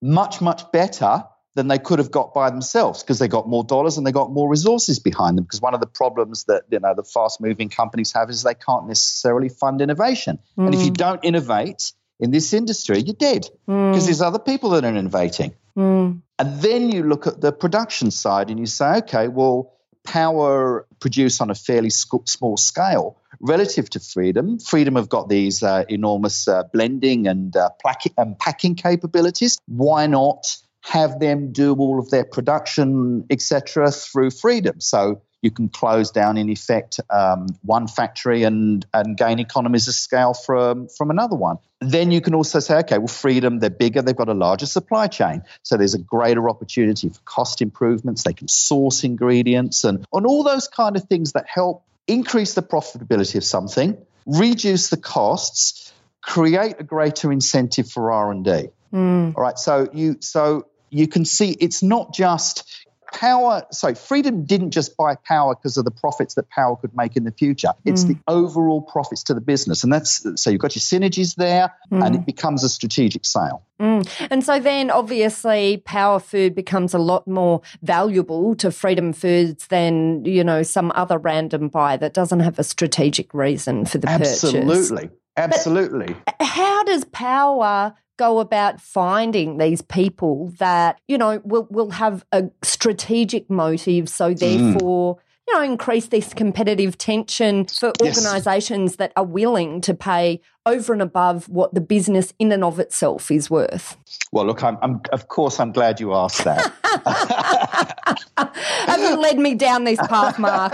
much, 0.01 0.41
much 0.41 0.71
better 0.71 1.23
than 1.55 1.67
they 1.67 1.77
could 1.77 1.99
have 1.99 2.11
got 2.11 2.33
by 2.33 2.49
themselves 2.49 3.03
because 3.03 3.19
they 3.19 3.27
got 3.27 3.47
more 3.47 3.63
dollars 3.63 3.97
and 3.97 4.07
they 4.07 4.11
got 4.11 4.31
more 4.31 4.49
resources 4.49 4.99
behind 4.99 5.37
them. 5.37 5.45
Because 5.45 5.61
one 5.61 5.73
of 5.73 5.79
the 5.79 5.87
problems 5.87 6.45
that 6.45 6.63
you 6.69 6.79
know 6.79 6.93
the 6.95 7.03
fast 7.03 7.39
moving 7.39 7.69
companies 7.69 8.11
have 8.13 8.29
is 8.29 8.43
they 8.43 8.55
can't 8.55 8.87
necessarily 8.87 9.49
fund 9.49 9.81
innovation. 9.81 10.39
Mm. 10.57 10.65
And 10.65 10.75
if 10.75 10.81
you 10.81 10.91
mm. 10.91 10.97
don't 10.97 11.23
innovate 11.23 11.93
in 12.19 12.31
this 12.31 12.53
industry, 12.53 12.99
you're 12.99 13.15
dead 13.15 13.47
because 13.65 14.03
mm. 14.03 14.05
there's 14.05 14.21
other 14.21 14.39
people 14.39 14.71
that 14.71 14.83
are 14.83 14.95
innovating. 14.95 15.53
Mm. 15.77 16.21
And 16.39 16.61
then 16.61 16.91
you 16.91 17.03
look 17.03 17.27
at 17.27 17.39
the 17.39 17.51
production 17.51 18.11
side 18.11 18.49
and 18.49 18.59
you 18.59 18.65
say, 18.65 18.97
okay, 18.97 19.27
well, 19.27 19.73
power 20.03 20.85
produced 20.99 21.41
on 21.41 21.49
a 21.49 21.55
fairly 21.55 21.89
small 21.89 22.57
scale 22.57 23.17
relative 23.39 23.89
to 23.91 23.99
freedom. 23.99 24.59
Freedom 24.59 24.95
have 24.95 25.09
got 25.09 25.29
these 25.29 25.63
uh, 25.63 25.83
enormous 25.89 26.47
uh, 26.47 26.63
blending 26.71 27.27
and, 27.27 27.55
uh, 27.55 27.69
and 28.17 28.37
packing 28.39 28.75
capabilities. 28.75 29.57
Why 29.67 30.07
not 30.07 30.57
have 30.81 31.19
them 31.19 31.51
do 31.51 31.73
all 31.75 31.99
of 31.99 32.09
their 32.09 32.25
production, 32.25 33.25
etc., 33.29 33.91
through 33.91 34.31
freedom? 34.31 34.79
So 34.81 35.21
you 35.43 35.51
can 35.51 35.67
close 35.67 36.09
down 36.09 36.37
in 36.37 36.49
effect 36.49 36.99
um, 37.09 37.47
one 37.61 37.85
factory 37.87 38.43
and, 38.43 38.85
and 38.93 39.17
gain 39.17 39.39
economies 39.39 39.89
of 39.89 39.93
scale 39.93 40.33
from, 40.33 40.87
from 40.87 41.11
another 41.11 41.35
one. 41.35 41.57
Then 41.81 42.11
you 42.11 42.21
can 42.21 42.33
also 42.33 42.59
say, 42.59 42.77
okay, 42.77 42.97
well, 42.97 43.07
Freedom, 43.07 43.59
they're 43.59 43.69
bigger, 43.69 44.01
they've 44.01 44.15
got 44.15 44.29
a 44.29 44.33
larger 44.33 44.65
supply 44.65 45.07
chain. 45.07 45.43
So 45.61 45.75
there's 45.75 45.93
a 45.93 45.99
greater 45.99 46.49
opportunity 46.49 47.09
for 47.09 47.19
cost 47.25 47.61
improvements. 47.61 48.23
They 48.23 48.33
can 48.33 48.47
source 48.47 49.03
ingredients 49.03 49.83
and 49.83 50.05
on 50.13 50.25
all 50.25 50.43
those 50.43 50.69
kind 50.69 50.95
of 50.95 51.03
things 51.03 51.33
that 51.33 51.45
help 51.47 51.83
increase 52.07 52.53
the 52.53 52.61
profitability 52.63 53.35
of 53.35 53.43
something, 53.43 53.97
reduce 54.25 54.89
the 54.89 54.97
costs, 54.97 55.91
create 56.21 56.75
a 56.79 56.83
greater 56.83 57.33
incentive 57.33 57.91
for 57.91 58.13
R&D. 58.13 58.69
Mm. 58.93 59.35
All 59.35 59.43
right, 59.43 59.59
so 59.59 59.89
you 59.91 60.17
so 60.21 60.67
you 60.89 61.07
can 61.07 61.25
see 61.25 61.49
it's 61.49 61.81
not 61.81 62.13
just 62.13 62.82
power 63.13 63.63
sorry 63.71 63.95
freedom 63.95 64.43
didn't 64.45 64.71
just 64.71 64.97
buy 64.97 65.15
power 65.15 65.55
because 65.55 65.77
of 65.77 65.85
the 65.85 65.91
profits 65.91 66.35
that 66.35 66.49
power 66.49 66.75
could 66.75 66.95
make 66.95 67.15
in 67.15 67.23
the 67.23 67.31
future 67.31 67.69
it's 67.85 68.03
mm. 68.03 68.09
the 68.09 68.17
overall 68.27 68.81
profits 68.81 69.23
to 69.23 69.33
the 69.33 69.41
business 69.41 69.83
and 69.83 69.93
that's 69.93 70.25
so 70.35 70.49
you've 70.49 70.59
got 70.59 70.75
your 70.75 70.81
synergies 70.81 71.35
there 71.35 71.71
mm. 71.91 72.05
and 72.05 72.15
it 72.15 72.25
becomes 72.25 72.63
a 72.63 72.69
strategic 72.69 73.25
sale 73.25 73.65
mm. 73.79 74.27
and 74.29 74.43
so 74.43 74.59
then 74.59 74.89
obviously 74.89 75.77
power 75.85 76.19
food 76.19 76.55
becomes 76.55 76.93
a 76.93 76.99
lot 76.99 77.27
more 77.27 77.61
valuable 77.81 78.55
to 78.55 78.71
freedom 78.71 79.13
foods 79.13 79.67
than 79.67 80.25
you 80.25 80.43
know 80.43 80.63
some 80.63 80.91
other 80.95 81.17
random 81.17 81.69
buy 81.69 81.95
that 81.95 82.13
doesn't 82.13 82.39
have 82.39 82.57
a 82.59 82.63
strategic 82.63 83.33
reason 83.33 83.85
for 83.85 83.99
the 83.99 84.09
absolutely. 84.09 84.61
purchase 84.61 84.89
absolutely 84.89 85.09
absolutely 85.37 86.15
how 86.39 86.83
does 86.83 87.05
power 87.05 87.93
go 88.17 88.39
about 88.39 88.79
finding 88.81 89.57
these 89.57 89.81
people 89.81 90.53
that, 90.59 90.99
you 91.07 91.17
know, 91.17 91.41
will, 91.43 91.67
will 91.69 91.91
have 91.91 92.25
a 92.31 92.45
strategic 92.61 93.49
motive. 93.49 94.09
So 94.09 94.33
mm. 94.33 94.39
therefore, 94.39 95.15
mm. 95.15 95.19
you 95.47 95.53
know, 95.55 95.61
increase 95.61 96.07
this 96.07 96.33
competitive 96.33 96.97
tension 96.97 97.65
for 97.65 97.91
yes. 98.01 98.17
organizations 98.17 98.97
that 98.97 99.13
are 99.15 99.25
willing 99.25 99.81
to 99.81 99.93
pay 99.93 100.41
over 100.65 100.93
and 100.93 101.01
above 101.01 101.49
what 101.49 101.73
the 101.73 101.81
business 101.81 102.33
in 102.39 102.51
and 102.51 102.63
of 102.63 102.79
itself 102.79 103.29
is 103.29 103.49
worth. 103.49 103.97
Well, 104.31 104.45
look, 104.45 104.63
I'm, 104.63 104.77
I'm 104.81 105.01
of 105.11 105.27
course, 105.27 105.59
I'm 105.59 105.71
glad 105.71 105.99
you 105.99 106.13
asked 106.13 106.43
that. 106.45 106.71
Haven't 108.87 109.19
led 109.19 109.37
me 109.37 109.55
down 109.55 109.83
this 109.83 109.99
path, 110.07 110.39
Mark. 110.39 110.73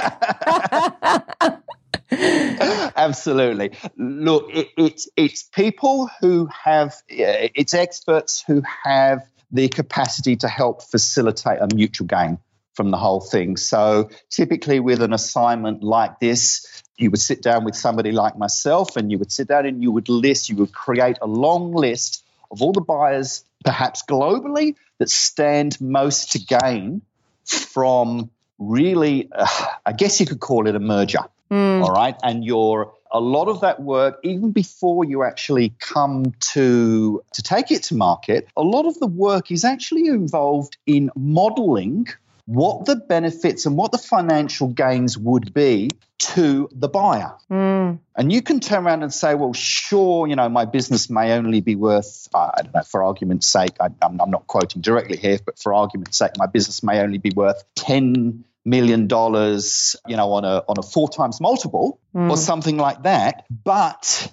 Absolutely. 2.95 3.71
Look, 3.97 4.49
it, 4.53 4.69
it's 4.77 5.07
it's 5.15 5.43
people 5.43 6.09
who 6.19 6.47
have 6.47 6.95
it's 7.07 7.73
experts 7.73 8.43
who 8.45 8.61
have 8.83 9.25
the 9.51 9.69
capacity 9.69 10.35
to 10.37 10.47
help 10.47 10.83
facilitate 10.83 11.59
a 11.61 11.67
mutual 11.73 12.07
gain 12.07 12.39
from 12.73 12.91
the 12.91 12.97
whole 12.97 13.21
thing. 13.21 13.57
So 13.57 14.09
typically 14.29 14.79
with 14.79 15.01
an 15.01 15.13
assignment 15.13 15.83
like 15.83 16.19
this, 16.19 16.83
you 16.97 17.09
would 17.11 17.19
sit 17.21 17.41
down 17.41 17.63
with 17.63 17.75
somebody 17.75 18.11
like 18.11 18.37
myself 18.37 18.95
and 18.97 19.11
you 19.11 19.17
would 19.19 19.31
sit 19.31 19.47
down 19.47 19.65
and 19.65 19.81
you 19.81 19.91
would 19.91 20.09
list, 20.09 20.49
you 20.49 20.55
would 20.57 20.73
create 20.73 21.17
a 21.21 21.27
long 21.27 21.73
list 21.73 22.23
of 22.51 22.61
all 22.61 22.73
the 22.73 22.81
buyers, 22.81 23.43
perhaps 23.63 24.03
globally, 24.03 24.75
that 24.97 25.09
stand 25.09 25.79
most 25.79 26.33
to 26.33 26.39
gain 26.39 27.01
from 27.45 28.29
really, 28.57 29.29
uh, 29.31 29.47
I 29.85 29.93
guess 29.93 30.19
you 30.19 30.25
could 30.25 30.39
call 30.39 30.67
it 30.67 30.75
a 30.75 30.79
merger. 30.79 31.23
Mm. 31.51 31.83
All 31.83 31.91
right. 31.91 32.15
And 32.23 32.43
your 32.45 32.93
a 33.11 33.19
lot 33.19 33.47
of 33.47 33.61
that 33.61 33.81
work, 33.81 34.19
even 34.23 34.51
before 34.51 35.03
you 35.03 35.23
actually 35.23 35.73
come 35.79 36.33
to 36.39 37.21
to 37.33 37.41
take 37.41 37.71
it 37.71 37.83
to 37.83 37.95
market, 37.95 38.47
a 38.55 38.61
lot 38.61 38.85
of 38.85 38.99
the 38.99 39.07
work 39.07 39.51
is 39.51 39.63
actually 39.63 40.07
involved 40.07 40.77
in 40.85 41.11
modeling 41.15 42.07
what 42.45 42.85
the 42.85 42.95
benefits 42.95 43.67
and 43.67 43.77
what 43.77 43.91
the 43.91 43.97
financial 43.99 44.67
gains 44.67 45.15
would 45.15 45.53
be 45.53 45.89
to 46.17 46.67
the 46.71 46.89
buyer. 46.89 47.33
Mm. 47.51 47.99
And 48.15 48.31
you 48.31 48.41
can 48.41 48.59
turn 48.59 48.85
around 48.85 49.03
and 49.03 49.13
say, 49.13 49.35
well, 49.35 49.53
sure, 49.53 50.27
you 50.27 50.35
know, 50.35 50.49
my 50.49 50.65
business 50.65 51.09
may 51.09 51.33
only 51.33 51.61
be 51.61 51.75
worth, 51.75 52.27
uh, 52.33 52.51
I 52.57 52.63
don't 52.63 52.73
know, 52.73 52.81
for 52.81 53.03
argument's 53.03 53.47
sake, 53.47 53.75
I, 53.79 53.89
am 54.01 54.17
not 54.17 54.47
quoting 54.47 54.81
directly 54.81 55.17
here, 55.17 55.37
but 55.45 55.59
for 55.59 55.75
argument's 55.75 56.17
sake, 56.17 56.31
my 56.37 56.47
business 56.47 56.81
may 56.81 56.99
only 57.01 57.19
be 57.19 57.31
worth 57.35 57.63
10 57.75 58.43
million 58.65 59.07
dollars, 59.07 59.95
you 60.07 60.17
know, 60.17 60.33
on 60.33 60.45
a 60.45 60.63
on 60.67 60.75
a 60.77 60.83
four 60.83 61.09
times 61.09 61.39
multiple 61.41 61.99
mm. 62.15 62.29
or 62.29 62.37
something 62.37 62.77
like 62.77 63.03
that. 63.03 63.45
But 63.49 64.31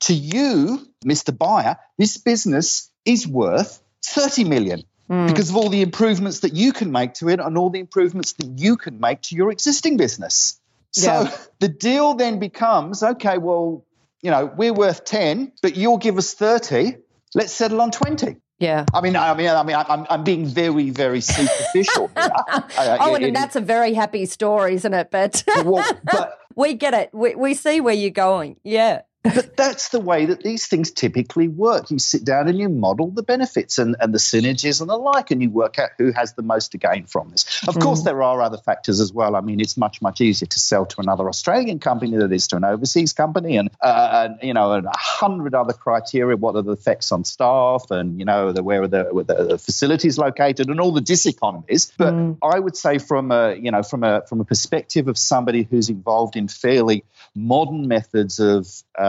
to 0.00 0.14
you, 0.14 0.86
Mr. 1.04 1.36
Buyer, 1.36 1.76
this 1.96 2.16
business 2.18 2.90
is 3.04 3.26
worth 3.26 3.80
30 4.04 4.44
million 4.44 4.82
mm. 5.10 5.28
because 5.28 5.50
of 5.50 5.56
all 5.56 5.68
the 5.68 5.82
improvements 5.82 6.40
that 6.40 6.54
you 6.54 6.72
can 6.72 6.92
make 6.92 7.14
to 7.14 7.28
it 7.28 7.40
and 7.40 7.58
all 7.58 7.70
the 7.70 7.80
improvements 7.80 8.32
that 8.34 8.58
you 8.58 8.76
can 8.76 9.00
make 9.00 9.22
to 9.22 9.36
your 9.36 9.50
existing 9.50 9.96
business. 9.96 10.60
So 10.92 11.22
yeah. 11.22 11.36
the 11.60 11.68
deal 11.68 12.14
then 12.14 12.38
becomes 12.38 13.02
okay, 13.02 13.38
well, 13.38 13.84
you 14.22 14.30
know, 14.30 14.46
we're 14.46 14.72
worth 14.72 15.04
10, 15.04 15.52
but 15.62 15.76
you'll 15.76 15.98
give 15.98 16.18
us 16.18 16.34
30. 16.34 16.96
Let's 17.34 17.52
settle 17.52 17.80
on 17.80 17.90
20. 17.90 18.36
Yeah. 18.58 18.84
I 18.92 19.00
mean, 19.00 19.16
I 19.16 19.34
mean, 19.34 19.48
I 19.48 19.62
mean, 19.62 19.76
I'm, 19.76 20.06
I'm 20.10 20.24
being 20.24 20.44
very, 20.44 20.90
very 20.90 21.20
superficial. 21.20 22.10
uh, 22.16 22.62
oh, 22.76 23.14
and 23.14 23.34
that's 23.34 23.54
a 23.54 23.60
very 23.60 23.94
happy 23.94 24.26
story, 24.26 24.74
isn't 24.74 24.94
it? 24.94 25.10
But, 25.10 25.44
well, 25.64 25.86
but 26.04 26.38
we 26.56 26.74
get 26.74 26.92
it. 26.92 27.10
We, 27.12 27.36
we 27.36 27.54
see 27.54 27.80
where 27.80 27.94
you're 27.94 28.10
going. 28.10 28.56
Yeah 28.64 29.02
but 29.34 29.56
that's 29.56 29.88
the 29.90 30.00
way 30.00 30.26
that 30.26 30.42
these 30.42 30.66
things 30.66 30.90
typically 30.90 31.48
work. 31.48 31.90
You 31.90 31.98
sit 31.98 32.24
down 32.24 32.48
and 32.48 32.58
you 32.58 32.68
model 32.68 33.10
the 33.10 33.22
benefits 33.22 33.78
and, 33.78 33.96
and 34.00 34.12
the 34.12 34.18
synergies 34.18 34.80
and 34.80 34.88
the 34.88 34.96
like, 34.96 35.30
and 35.30 35.42
you 35.42 35.50
work 35.50 35.78
out 35.78 35.90
who 35.98 36.12
has 36.12 36.34
the 36.34 36.42
most 36.42 36.72
to 36.72 36.78
gain 36.78 37.06
from 37.06 37.30
this. 37.30 37.62
Of 37.66 37.76
mm. 37.76 37.82
course, 37.82 38.02
there 38.02 38.22
are 38.22 38.40
other 38.42 38.58
factors 38.58 39.00
as 39.00 39.12
well. 39.12 39.36
I 39.36 39.40
mean, 39.40 39.60
it's 39.60 39.76
much, 39.76 40.00
much 40.02 40.20
easier 40.20 40.46
to 40.46 40.58
sell 40.58 40.86
to 40.86 41.00
another 41.00 41.28
Australian 41.28 41.78
company 41.78 42.16
than 42.16 42.32
it 42.32 42.34
is 42.34 42.48
to 42.48 42.56
an 42.56 42.64
overseas 42.64 43.12
company, 43.12 43.56
and, 43.56 43.70
uh, 43.80 44.28
and 44.28 44.38
you 44.42 44.54
know, 44.54 44.72
and 44.72 44.86
a 44.86 44.96
hundred 44.96 45.54
other 45.54 45.72
criteria. 45.72 46.36
What 46.36 46.56
are 46.56 46.62
the 46.62 46.72
effects 46.72 47.12
on 47.12 47.24
staff, 47.24 47.90
and 47.90 48.18
you 48.18 48.24
know, 48.24 48.52
the, 48.52 48.62
where 48.62 48.82
are 48.82 48.88
the, 48.88 49.04
where 49.04 49.24
the 49.24 49.58
facilities 49.58 50.18
located, 50.18 50.68
and 50.68 50.80
all 50.80 50.92
the 50.92 51.00
diseconomies. 51.00 51.92
But 51.96 52.14
mm. 52.14 52.38
I 52.42 52.58
would 52.58 52.76
say, 52.76 52.98
from 52.98 53.30
a 53.30 53.54
you 53.54 53.70
know, 53.70 53.82
from 53.82 54.04
a 54.04 54.22
from 54.26 54.40
a 54.40 54.44
perspective 54.44 55.08
of 55.08 55.18
somebody 55.18 55.62
who's 55.62 55.88
involved 55.88 56.36
in 56.36 56.48
fairly 56.48 57.04
modern 57.34 57.88
methods 57.88 58.38
of 58.38 58.66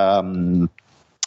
um, 0.09 0.69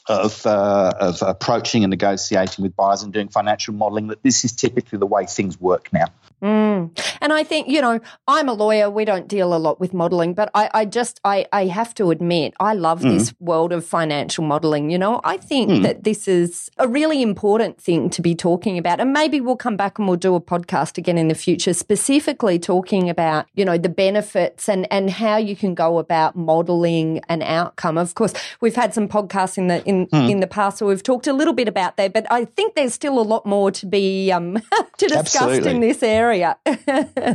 of, 0.09 0.45
uh, 0.47 0.93
of 0.99 1.23
approaching 1.23 1.85
and 1.85 1.91
negotiating 1.91 2.63
with 2.63 2.75
buyers 2.75 3.03
and 3.03 3.13
doing 3.13 3.29
financial 3.29 3.75
modelling 3.75 4.09
that 4.09 4.23
this 4.23 4.45
is 4.45 4.53
typically 4.53 4.99
the 4.99 5.07
way 5.07 5.27
things 5.27 5.61
work 5.61 5.93
now. 5.93 6.07
Mm. 6.43 6.91
And 7.21 7.33
I 7.33 7.45
think, 7.45 7.69
you 7.69 7.81
know, 7.81 8.01
I'm 8.27 8.49
a 8.49 8.53
lawyer. 8.53 8.91
We 8.91 9.05
don't 9.05 9.29
deal 9.29 9.55
a 9.55 9.57
lot 9.57 9.79
with 9.79 9.95
modeling, 9.95 10.35
but 10.35 10.51
I, 10.55 10.69
I 10.75 10.85
just, 10.85 11.21
I, 11.25 11.47
I 11.53 11.67
have 11.67 11.95
to 11.95 12.11
admit, 12.11 12.55
I 12.59 12.75
love 12.75 13.03
mm. 13.03 13.17
this 13.17 13.33
world 13.39 13.73
of 13.73 13.87
financial 13.87 14.43
modeling. 14.43 14.91
You 14.91 14.99
know, 14.99 15.21
I 15.23 15.37
think 15.37 15.71
mm. 15.71 15.83
that 15.85 16.03
this 16.03 16.27
is 16.27 16.69
a 16.79 16.89
really 16.89 17.23
important 17.23 17.81
thing 17.81 18.11
to 18.11 18.23
be 18.23 18.35
talking 18.35 18.77
about. 18.77 18.99
And 18.99 19.13
maybe 19.13 19.41
we'll 19.41 19.57
come 19.57 19.77
back 19.77 19.99
and 19.99 20.09
we'll 20.09 20.17
do 20.17 20.35
a 20.35 20.41
podcast 20.41 20.99
again 20.99 21.17
in 21.17 21.29
the 21.29 21.37
future, 21.37 21.73
specifically 21.73 22.59
talking 22.59 23.09
about, 23.09 23.47
you 23.55 23.65
know, 23.65 23.79
the 23.79 23.89
benefits 23.89 24.69
and, 24.69 24.89
and 24.91 25.11
how 25.11 25.37
you 25.37 25.55
can 25.55 25.77
go 25.77 25.99
about 25.99 26.35
modeling 26.35 27.21
an 27.29 27.43
outcome. 27.43 27.97
Of 27.99 28.17
course, 28.17 28.35
we've 28.61 28.75
had 28.75 28.95
some 28.95 29.07
podcasts 29.07 29.57
in 29.57 29.69
the, 29.69 29.85
in, 29.85 30.09
mm. 30.09 30.29
in 30.29 30.41
the 30.41 30.49
past, 30.49 30.83
where 30.83 30.89
we've 30.89 31.03
talked 31.05 31.29
a 31.29 31.33
little 31.33 31.55
bit 31.55 31.69
about 31.69 31.97
that, 31.99 32.13
but 32.13 32.27
I 32.31 32.47
think 32.47 32.75
there's 32.75 32.95
still 32.95 33.21
a 33.21 33.23
lot 33.23 33.47
more 33.47 33.71
to 33.71 33.87
be, 33.87 34.33
um, 34.33 34.61
to 34.99 35.07
discuss 35.07 35.65
in 35.65 35.79
this 35.79 36.03
area 36.03 36.32
area. 36.33 36.57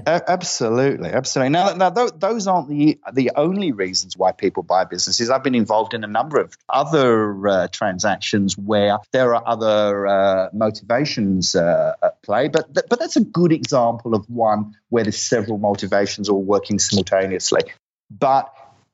absolutely, 0.07 1.09
absolutely. 1.09 1.51
Now, 1.51 1.73
now 1.73 1.89
those 1.89 2.47
aren't 2.47 2.69
the 2.69 2.99
the 3.13 3.31
only 3.35 3.71
reasons 3.71 4.17
why 4.17 4.31
people 4.31 4.63
buy 4.63 4.85
businesses. 4.85 5.29
I've 5.29 5.43
been 5.43 5.55
involved 5.55 5.93
in 5.93 6.03
a 6.03 6.07
number 6.07 6.39
of 6.39 6.55
other 6.69 7.47
uh, 7.47 7.67
transactions 7.71 8.57
where 8.57 8.97
there 9.11 9.35
are 9.35 9.43
other 9.45 10.07
uh, 10.07 10.49
motivations 10.53 11.55
uh, 11.55 11.93
at 12.01 12.21
play, 12.23 12.47
but 12.47 12.73
th- 12.73 12.85
but 12.89 12.99
that's 12.99 13.15
a 13.15 13.23
good 13.23 13.51
example 13.51 14.15
of 14.15 14.29
one 14.29 14.75
where 14.89 15.03
there's 15.03 15.21
several 15.21 15.57
motivations 15.57 16.29
all 16.29 16.43
working 16.43 16.79
simultaneously. 16.79 17.61
But 18.09 18.53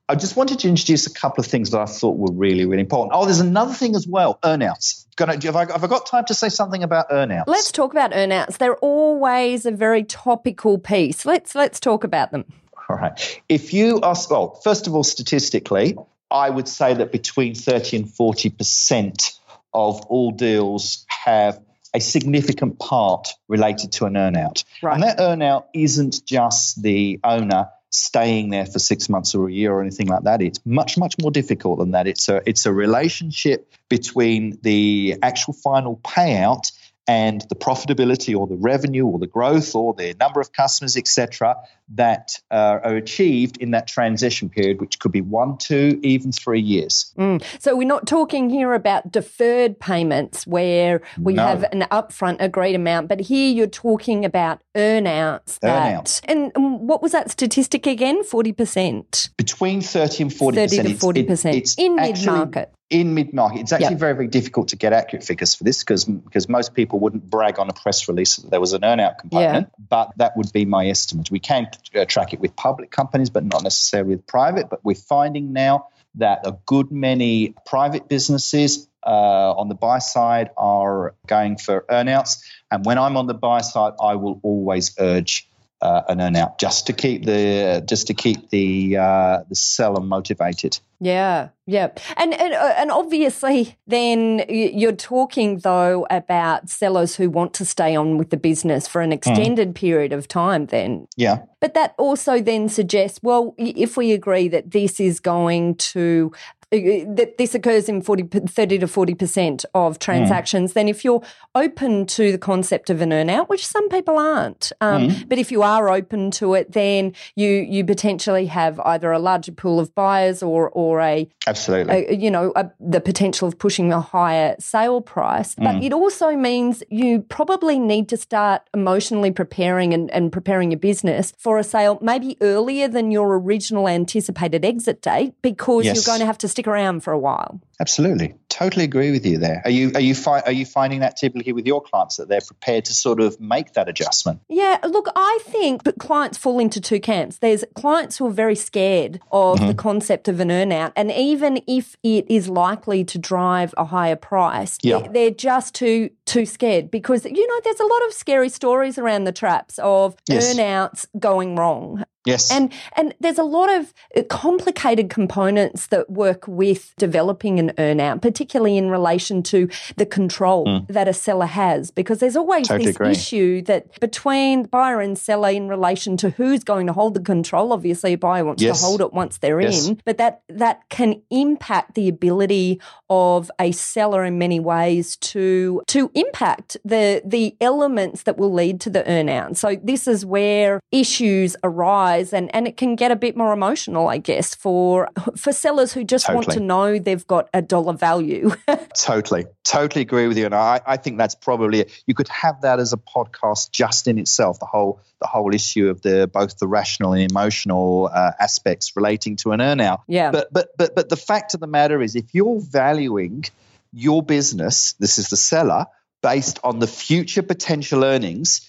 I 0.09 0.15
just 0.15 0.35
wanted 0.35 0.59
to 0.59 0.67
introduce 0.67 1.07
a 1.07 1.13
couple 1.13 1.43
of 1.43 1.47
things 1.49 1.71
that 1.71 1.79
I 1.79 1.85
thought 1.85 2.17
were 2.17 2.33
really, 2.33 2.65
really 2.65 2.81
important. 2.81 3.11
Oh, 3.13 3.25
there's 3.25 3.39
another 3.39 3.73
thing 3.73 3.95
as 3.95 4.07
well 4.07 4.37
earnouts. 4.43 5.02
Gonna, 5.15 5.34
have, 5.34 5.56
I, 5.56 5.71
have 5.71 5.84
I 5.84 5.88
got 5.88 6.06
time 6.06 6.26
to 6.26 6.34
say 6.34 6.49
something 6.49 6.84
about 6.84 7.10
earnouts? 7.10 7.43
Let's 7.47 7.71
talk 7.71 7.91
about 7.91 8.12
earnouts. 8.12 8.58
They're 8.58 8.78
always 8.78 9.65
a 9.65 9.71
very 9.71 10.04
topical 10.04 10.78
piece. 10.78 11.26
Let's, 11.26 11.56
let's 11.56 11.80
talk 11.80 12.04
about 12.04 12.32
them. 12.32 12.45
All 12.89 12.97
right. 12.97 13.41
If 13.47 13.73
you 13.73 13.99
ask, 14.04 14.30
well, 14.30 14.60
first 14.63 14.88
of 14.88 14.95
all, 14.95 15.04
statistically, 15.04 15.97
I 16.30 16.49
would 16.49 16.67
say 16.67 16.95
that 16.95 17.12
between 17.12 17.56
30 17.56 17.97
and 17.97 18.06
40% 18.08 19.39
of 19.73 20.02
all 20.08 20.32
deals 20.32 21.06
have 21.08 21.60
a 21.93 21.99
significant 21.99 22.80
part 22.80 23.30
related 23.47 23.91
to 23.93 24.06
an 24.06 24.13
earnout. 24.13 24.63
Right. 24.82 24.95
And 24.95 25.04
that 25.04 25.19
earnout 25.19 25.65
isn't 25.73 26.26
just 26.26 26.82
the 26.82 27.19
owner 27.23 27.69
staying 27.93 28.49
there 28.49 28.65
for 28.65 28.79
six 28.79 29.08
months 29.08 29.36
or 29.36 29.47
a 29.47 29.51
year 29.51 29.71
or 29.71 29.82
anything 29.82 30.08
like 30.08 30.23
that. 30.23 30.41
It's 30.41 30.60
much, 30.65 30.97
much 30.97 31.15
more 31.21 31.29
difficult 31.29 31.77
than 31.79 31.91
that. 31.91 32.08
It's 32.08 32.27
a 32.27 32.41
it's 32.45 32.65
a 32.65 32.73
relationship 32.73 33.71
between 33.88 34.58
the 34.62 35.17
actual 35.21 35.53
final 35.53 35.97
payout 35.97 36.71
and 37.07 37.41
the 37.49 37.55
profitability 37.55 38.37
or 38.37 38.47
the 38.47 38.55
revenue 38.55 39.05
or 39.05 39.19
the 39.19 39.27
growth 39.27 39.75
or 39.75 39.93
the 39.93 40.15
number 40.19 40.39
of 40.39 40.53
customers, 40.53 40.95
etc., 40.95 41.55
that 41.95 42.39
uh, 42.49 42.79
are 42.83 42.95
achieved 42.95 43.57
in 43.57 43.71
that 43.71 43.87
transition 43.87 44.49
period, 44.49 44.79
which 44.79 44.99
could 44.99 45.11
be 45.11 45.19
one, 45.19 45.57
two, 45.57 45.99
even 46.01 46.31
three 46.31 46.61
years. 46.61 47.13
Mm. 47.17 47.43
So 47.59 47.75
we're 47.75 47.87
not 47.87 48.07
talking 48.07 48.49
here 48.49 48.73
about 48.73 49.11
deferred 49.11 49.79
payments 49.79 50.47
where 50.47 51.01
we 51.19 51.33
no. 51.33 51.45
have 51.45 51.63
an 51.63 51.85
upfront 51.91 52.37
agreed 52.39 52.75
amount, 52.75 53.09
but 53.09 53.19
here 53.19 53.51
you're 53.51 53.67
talking 53.67 54.23
about 54.23 54.61
earnouts. 54.75 55.59
That, 55.59 56.21
And 56.23 56.51
what 56.55 57.01
was 57.01 57.11
that 57.11 57.29
statistic 57.29 57.85
again? 57.85 58.23
40%? 58.23 59.29
Between 59.37 59.81
30 59.81 60.23
and 60.23 60.31
40%. 60.31 60.53
30 60.55 60.77
to 60.77 60.93
40% 60.95 61.77
in 61.77 61.95
mid 61.95 62.25
market 62.25 62.73
in 62.93 63.15
mid 63.15 63.34
market. 63.34 63.62
It's 63.62 63.73
actually 63.73 63.91
yep. 63.91 63.99
very, 63.99 64.13
very 64.13 64.27
difficult 64.27 64.69
to 64.69 64.75
get 64.75 64.93
accurate 64.93 65.25
figures 65.25 65.56
for 65.56 65.63
this 65.63 65.84
because 65.84 66.06
because 66.06 66.47
most 66.47 66.75
people 66.75 66.99
wouldn't 66.99 67.29
brag 67.29 67.60
on 67.60 67.69
a 67.69 67.73
press 67.73 68.08
release 68.08 68.38
that 68.38 68.51
there 68.51 68.60
was 68.60 68.73
an 68.73 68.82
earnout 68.82 69.17
component, 69.17 69.67
yeah. 69.67 69.86
but 69.89 70.12
that 70.17 70.38
would 70.38 70.53
be 70.53 70.65
my 70.65 70.88
estimate. 70.88 71.32
We 71.32 71.39
can 71.39 71.67
uh, 71.95 72.06
track 72.06 72.34
it 72.34 72.39
with 72.39 72.56
public 72.56 72.91
companies, 72.91 73.32
but 73.32 73.43
not 73.43 73.63
necessarily 73.63 74.15
with 74.15 74.27
private. 74.27 74.69
But 74.69 74.86
we're 74.86 74.95
finding 74.95 75.53
now 75.53 75.88
that 76.15 76.45
a 76.45 76.56
good 76.67 76.91
many 76.91 77.56
private 77.65 78.08
businesses 78.08 78.88
uh, 79.06 79.53
on 79.53 79.67
the 79.67 79.75
buy 79.75 79.97
side 79.97 80.51
are 80.56 81.15
going 81.25 81.58
for 81.58 81.86
earnouts. 81.89 82.43
And 82.71 82.86
when 82.86 82.99
I'm 82.99 83.17
on 83.17 83.25
the 83.25 83.34
buy 83.34 83.62
side, 83.62 83.93
I 83.99 84.15
will 84.15 84.39
always 84.43 84.95
urge 84.99 85.49
uh, 85.84 86.04
an 86.08 86.19
earnout 86.19 86.58
just 86.60 86.88
to 86.88 86.93
keep 86.93 87.26
the 87.26 87.84
just 87.86 88.08
to 88.08 88.13
keep 88.13 88.50
the 88.50 88.98
uh, 88.98 89.43
the 89.50 89.56
seller 89.56 90.00
motivated. 90.00 90.80
Yeah, 91.02 91.50
yeah, 91.67 91.89
and 92.15 92.34
and 92.34 92.54
uh, 92.54 92.74
and 92.78 92.89
obviously, 92.89 93.78
then 93.86 94.46
you're 94.48 94.93
talking 94.93 95.60
though 95.60 96.08
about 96.10 96.69
sellers 96.69 97.17
who 97.17 97.30
want 97.30 97.54
to 97.56 97.65
stay 97.65 97.96
on 97.98 98.17
with 98.17 98.30
the 98.30 98.38
business 98.38 98.88
for 98.88 99.02
an 99.02 99.10
hmm. 99.10 99.15
extended 99.15 99.69
mm. 99.69 99.76
period 99.76 100.13
of 100.13 100.30
time. 100.30 100.67
Then, 100.67 101.08
yeah, 101.17 101.39
but 101.60 101.74
that 101.74 101.93
also 101.98 102.39
then 102.39 102.69
suggests, 102.69 103.19
well, 103.22 103.54
if 103.58 103.98
we 103.98 104.13
agree 104.13 104.48
that 104.48 104.72
this 104.72 105.02
is 105.02 105.19
going 105.19 105.76
to 105.76 106.32
that 106.73 107.36
this 107.38 107.53
occurs 107.53 107.88
in 107.88 108.01
40, 108.01 108.23
30 108.47 108.79
to 108.79 108.88
40% 108.88 109.65
of 109.75 109.99
transactions, 109.99 110.71
mm. 110.71 110.73
then 110.73 110.88
if 110.88 111.05
you're 111.05 111.21
open 111.53 112.05
to 112.07 112.31
the 112.31 112.38
concept 112.38 112.89
of 112.89 113.01
an 113.01 113.12
earnout, 113.12 113.47
which 113.47 113.65
some 113.65 113.88
people 113.89 114.17
aren't, 114.17 114.71
um, 114.81 115.09
mm. 115.09 115.29
but 115.29 115.38
if 115.38 115.51
you 115.51 115.62
are 115.62 115.89
open 115.89 116.31
to 116.31 116.55
it, 116.55 116.71
then 116.71 117.13
you 117.36 117.49
you 117.49 117.86
potentially 117.86 118.47
have 118.47 118.79
either 118.81 119.12
a 119.12 119.19
larger 119.19 119.51
pool 119.51 119.79
of 119.79 119.93
buyers 119.93 120.41
or 120.41 120.69
or 120.71 120.99
a 121.01 121.29
absolutely 121.47 122.07
a, 122.07 122.15
you 122.15 122.31
know 122.31 122.51
a, 122.55 122.71
the 122.79 123.01
potential 123.01 123.47
of 123.47 123.57
pushing 123.59 123.93
a 123.93 124.01
higher 124.01 124.55
sale 124.59 125.01
price. 125.01 125.55
But 125.55 125.75
mm. 125.75 125.83
it 125.83 125.93
also 125.93 126.36
means 126.36 126.83
you 126.89 127.21
probably 127.21 127.77
need 127.77 128.09
to 128.09 128.17
start 128.17 128.63
emotionally 128.73 129.31
preparing 129.31 129.93
and, 129.93 130.09
and 130.12 130.31
preparing 130.31 130.71
your 130.71 130.79
business 130.79 131.33
for 131.38 131.59
a 131.59 131.63
sale 131.63 131.99
maybe 132.01 132.38
earlier 132.41 132.88
than 132.88 133.12
your 133.12 133.38
original 133.38 133.88
anticipated 133.88 134.65
exit 134.65 135.01
date 135.01 135.36
because 135.41 135.86
yes. 135.86 135.95
you're 135.95 136.12
going 136.12 136.19
to 136.19 136.25
have 136.25 136.38
to 136.39 136.47
stick 136.47 136.62
around 136.67 137.02
for 137.04 137.13
a 137.13 137.19
while. 137.19 137.60
Absolutely, 137.79 138.36
totally 138.49 138.86
agree 138.86 139.12
with 139.12 139.25
you 139.25 139.39
there. 139.39 139.62
Are 139.65 139.71
you 139.71 139.91
are 139.95 140.01
you 140.01 140.13
fi- 140.13 140.41
are 140.41 140.51
you 140.51 140.65
finding 140.65 140.99
that 140.99 141.17
typically 141.17 141.53
with 141.53 141.65
your 141.65 141.81
clients 141.81 142.17
that 142.17 142.27
they're 142.27 142.41
prepared 142.41 142.86
to 142.86 142.93
sort 142.93 143.19
of 143.19 143.39
make 143.39 143.73
that 143.73 143.89
adjustment? 143.89 144.41
Yeah, 144.47 144.77
look, 144.88 145.07
I 145.15 145.39
think 145.41 145.81
clients 145.97 146.38
fall 146.38 146.59
into 146.59 146.79
two 146.79 146.99
camps. 146.99 147.39
There's 147.39 147.63
clients 147.75 148.17
who 148.17 148.27
are 148.27 148.31
very 148.31 148.55
scared 148.55 149.19
of 149.31 149.57
mm-hmm. 149.57 149.67
the 149.67 149.73
concept 149.73 150.27
of 150.27 150.39
an 150.39 150.49
earnout, 150.49 150.93
and 150.95 151.12
even 151.12 151.62
if 151.67 151.95
it 152.03 152.29
is 152.29 152.47
likely 152.47 153.03
to 153.05 153.17
drive 153.17 153.73
a 153.75 153.86
higher 153.86 154.15
price, 154.15 154.77
yeah. 154.83 155.07
they're 155.12 155.31
just 155.31 155.73
too 155.73 156.12
too 156.25 156.45
scared 156.45 156.91
because 156.91 157.25
you 157.25 157.47
know 157.47 157.62
there's 157.63 157.79
a 157.79 157.86
lot 157.86 158.05
of 158.05 158.13
scary 158.13 158.49
stories 158.49 158.99
around 158.99 159.23
the 159.23 159.31
traps 159.31 159.79
of 159.79 160.15
yes. 160.29 160.53
earnouts 160.53 161.07
going 161.19 161.55
wrong. 161.55 162.03
Yes. 162.25 162.51
And 162.51 162.71
and 162.95 163.13
there's 163.19 163.38
a 163.38 163.43
lot 163.43 163.69
of 163.69 163.93
uh, 164.15 164.23
complicated 164.29 165.09
components 165.09 165.88
that 165.88 166.09
work 166.09 166.47
with 166.47 166.93
developing 166.97 167.59
an 167.69 167.76
earnout, 167.78 168.21
particularly 168.21 168.78
in 168.78 168.89
relation 168.89 169.43
to 169.43 169.69
the 169.97 170.06
control 170.06 170.65
mm. 170.65 170.88
that 170.88 171.08
a 171.08 171.13
seller 171.13 171.45
has, 171.45 171.91
because 171.91 172.19
there's 172.19 172.36
always 172.36 172.67
totally 172.67 172.88
this 172.88 172.95
agree. 172.95 173.12
issue 173.12 173.62
that 173.63 173.99
between 173.99 174.63
buyer 174.63 174.99
and 174.99 175.17
seller 175.17 175.49
in 175.49 175.67
relation 175.67 176.17
to 176.17 176.32
who's 176.32 176.63
going 176.63 176.88
to 176.88 176.93
hold 176.93 177.13
the 177.13 177.21
control. 177.21 177.73
Obviously, 177.73 178.13
a 178.13 178.17
buyer 178.17 178.45
wants 178.45 178.62
yes. 178.62 178.80
to 178.80 178.86
hold 178.86 179.02
it 179.02 179.13
once 179.13 179.38
they're 179.38 179.62
yes. 179.62 179.88
in, 179.88 180.02
but 180.06 180.17
that 180.17 180.41
that 180.49 180.82
can 180.89 181.21
impact 181.30 181.95
the 181.95 182.08
ability 182.08 182.80
of 183.10 183.52
a 183.60 183.71
seller 183.71 184.23
in 184.23 184.38
many 184.38 184.60
ways 184.60 185.15
to 185.17 185.82
to 185.88 186.12
impact 186.13 186.78
the 186.84 187.21
the 187.26 187.56
elements 187.62 188.23
that 188.23 188.38
will 188.38 188.54
lead 188.54 188.80
to 188.82 188.89
the 188.89 189.04
earnout. 189.04 189.58
So 189.58 189.76
this 189.84 190.08
is 190.08 190.26
where 190.26 190.80
issues 190.91 191.56
arise 191.63 192.34
and, 192.34 192.54
and 192.56 192.67
it 192.67 192.78
can 192.78 192.95
get 192.95 193.12
a 193.12 193.15
bit 193.15 193.36
more 193.36 193.54
emotional, 193.54 194.08
I 194.08 194.17
guess, 194.17 194.56
for 194.56 195.10
for 195.36 195.52
sellers 195.52 195.93
who 195.93 196.04
just 196.04 196.26
totally. 196.26 196.45
want 196.45 196.58
to 196.58 196.60
know 196.60 196.99
they've 196.99 197.28
got 197.28 197.49
a 197.53 197.61
dollar 197.61 197.93
value. 197.93 198.51
totally. 198.97 199.45
Totally 199.63 200.01
agree 200.01 200.27
with 200.27 200.37
you. 200.37 200.45
And 200.45 200.55
I, 200.55 200.81
I 200.85 200.97
think 200.97 201.17
that's 201.17 201.35
probably 201.35 201.81
it. 201.81 202.03
you 202.07 202.15
could 202.15 202.27
have 202.29 202.61
that 202.61 202.79
as 202.79 202.93
a 202.93 202.97
podcast 202.97 203.71
just 203.71 204.07
in 204.07 204.17
itself, 204.17 204.59
the 204.59 204.65
whole 204.65 204.99
the 205.21 205.27
whole 205.27 205.53
issue 205.53 205.89
of 205.89 206.01
the 206.01 206.29
both 206.31 206.57
the 206.57 206.67
rational 206.67 207.13
and 207.13 207.29
emotional 207.31 208.09
uh, 208.13 208.31
aspects 208.39 208.95
relating 208.95 209.35
to 209.37 209.51
an 209.51 209.59
earnout. 209.59 210.01
Yeah. 210.07 210.31
But 210.31 210.51
but 210.51 210.69
but 210.77 210.95
but 210.95 211.09
the 211.09 211.17
fact 211.17 211.53
of 211.53 211.59
the 211.59 211.67
matter 211.67 212.01
is 212.01 212.15
if 212.15 212.25
you're 212.33 212.59
valuing 212.59 213.45
your 213.93 214.23
business, 214.23 214.93
this 214.93 215.17
is 215.17 215.29
the 215.29 215.37
seller, 215.37 215.85
based 216.21 216.59
on 216.63 216.79
the 216.79 216.87
future 216.87 217.43
potential 217.43 218.03
earnings, 218.03 218.67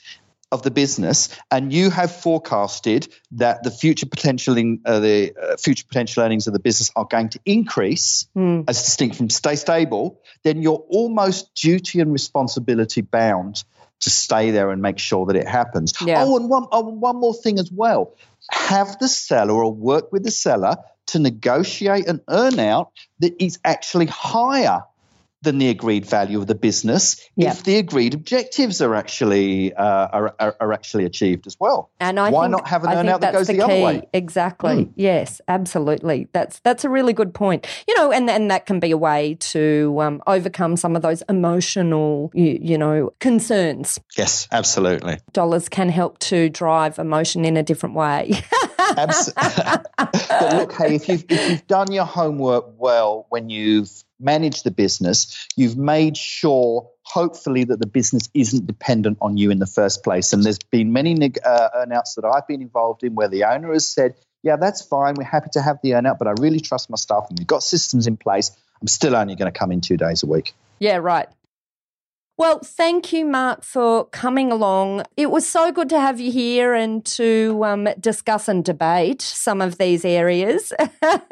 of 0.53 0.63
the 0.63 0.71
business, 0.71 1.29
and 1.51 1.73
you 1.73 1.91
have 1.91 2.15
forecasted 2.15 3.09
that 3.33 3.63
the 3.63 3.71
future 3.71 4.07
potential 4.07 4.57
in, 4.57 4.81
uh, 4.85 5.01
the 5.01 5.35
uh, 5.41 5.57
future 5.57 5.85
potential 5.87 6.23
earnings 6.23 6.47
of 6.47 6.53
the 6.53 6.61
business 6.61 6.91
are 6.95 7.07
going 7.07 7.29
to 7.31 7.41
increase 7.45 8.29
mm. 8.37 8.65
as 8.69 8.83
distinct 8.83 9.17
from 9.17 9.31
stay 9.31 9.57
stable, 9.57 10.21
then 10.43 10.63
you're 10.63 10.85
almost 10.89 11.55
duty 11.55 12.01
and 12.01 12.13
responsibility 12.13 13.01
bound 13.01 13.65
to 14.01 14.11
stay 14.11 14.51
there 14.51 14.71
and 14.71 14.83
make 14.83 14.99
sure 14.99 15.27
that 15.27 15.37
it 15.37 15.49
happens. 15.49 15.95
Yeah. 16.01 16.25
Oh, 16.25 16.37
and 16.37 16.49
one, 16.49 16.67
oh, 16.71 16.83
one 16.83 17.17
more 17.17 17.35
thing 17.35 17.59
as 17.59 17.71
well: 17.73 18.15
have 18.51 18.99
the 18.99 19.09
seller 19.09 19.55
or 19.55 19.73
work 19.73 20.13
with 20.13 20.25
the 20.25 20.31
seller 20.31 20.77
to 21.07 21.19
negotiate 21.19 22.07
an 22.07 22.21
earnout 22.29 22.89
that 23.21 23.43
is 23.43 23.59
actually 23.65 24.07
higher 24.07 24.83
than 25.45 25.59
the 25.59 25.69
agreed 25.69 26.07
value 26.07 26.39
of 26.39 26.47
the 26.47 26.55
business 26.55 27.21
if 27.37 27.65
the 27.65 27.77
agreed 27.77 28.15
objectives 28.15 28.81
are 28.81 28.95
actually 28.95 29.75
uh, 29.75 29.85
are, 29.85 30.35
are, 30.39 30.57
are, 30.61 30.73
actually 30.73 31.05
achieved 31.05 31.47
as 31.47 31.59
well. 31.59 31.91
And 32.01 32.19
I 32.19 32.31
why 32.31 32.45
think, 32.45 32.53
not 32.53 32.69
have 32.69 32.85
an 32.85 32.91
earnout 32.91 33.21
that 33.21 33.33
goes 33.33 33.47
the, 33.47 33.55
the 33.55 33.63
other 33.63 33.81
way? 33.81 34.09
Exactly. 34.13 34.87
Mm. 34.87 34.93
Yes, 34.97 35.41
absolutely. 35.49 36.29
That's 36.33 36.61
that's 36.61 36.85
a 36.85 36.89
really 36.89 37.13
good 37.13 37.35
point. 37.35 37.67
You 37.87 37.95
know, 37.97 38.13
and 38.13 38.29
and 38.31 38.51
that 38.51 38.67
can 38.67 38.81
be 38.81 38.91
a 38.91 38.97
way 38.97 39.37
to 39.41 39.99
um, 40.01 40.23
overcome 40.27 40.77
some 40.77 40.97
of 40.97 41.03
those 41.03 41.23
emotional, 41.29 42.31
you, 42.35 42.59
you 42.61 42.79
know, 42.79 43.13
concerns. 43.21 44.01
Yes, 44.17 44.49
absolutely. 44.53 45.19
Dollars 45.33 45.69
can 45.69 45.89
help 45.89 46.19
to 46.21 46.49
drive 46.49 46.99
emotion 46.99 47.45
in 47.45 47.57
a 47.57 47.63
different 47.63 47.95
way. 47.95 48.43
but 48.95 49.33
look, 50.55 50.73
hey, 50.73 50.95
if 50.95 51.09
you've 51.09 51.25
if 51.29 51.51
you've 51.51 51.67
done 51.67 51.93
your 51.93 52.05
homework 52.05 52.67
well 52.79 53.27
when 53.29 53.51
you've 53.51 54.04
managed 54.21 54.65
the 54.65 54.71
business, 54.71 55.47
you've 55.57 55.77
made 55.77 56.17
sure, 56.17 56.91
hopefully, 57.03 57.65
that 57.65 57.81
the 57.81 57.87
business 57.87 58.29
isn't 58.35 58.67
dependent 58.67 59.19
on 59.21 59.37
you 59.37 59.51
in 59.51 59.59
the 59.59 59.67
first 59.67 60.03
place. 60.03 60.33
And 60.33 60.45
there's 60.45 60.59
been 60.59 60.93
many 60.93 61.15
uh, 61.15 61.69
earnouts 61.77 62.15
that 62.17 62.25
I've 62.25 62.47
been 62.47 62.63
involved 62.63 63.03
in 63.03 63.15
where 63.15 63.29
the 63.29 63.45
owner 63.45 63.73
has 63.73 63.87
said, 63.87 64.15
"Yeah, 64.43 64.57
that's 64.57 64.83
fine. 64.83 65.15
We're 65.17 65.25
happy 65.25 65.51
to 65.53 65.63
have 65.63 65.79
the 65.83 65.91
earnout, 65.91 66.19
but 66.19 66.29
I 66.29 66.33
really 66.39 66.61
trust 66.61 66.91
my 66.91 66.97
staff, 66.97 67.27
and 67.29 67.39
we've 67.39 67.47
got 67.47 67.63
systems 67.63 68.07
in 68.07 68.17
place. 68.17 68.51
I'm 68.81 68.89
still 68.89 69.17
only 69.17 69.35
going 69.37 69.53
to 69.53 69.59
come 69.59 69.73
in 69.73 69.81
two 69.81 69.97
days 69.97 70.23
a 70.23 70.27
week." 70.27 70.55
Yeah, 70.79 70.97
right. 70.97 71.29
Well, 72.37 72.59
thank 72.65 73.13
you, 73.13 73.25
Mark, 73.25 73.63
for 73.63 74.07
coming 74.07 74.51
along. 74.51 75.05
It 75.17 75.31
was 75.31 75.49
so 75.49 75.71
good 75.71 75.89
to 75.91 76.01
have 76.01 76.19
you 76.19 76.33
here 76.33 76.75
and 76.75 77.05
to 77.07 77.63
um, 77.65 77.89
discuss 78.01 78.49
and 78.49 78.65
debate 78.65 79.23
some 79.23 79.61
of 79.61 79.79
these 79.79 80.05
areas. 80.05 80.73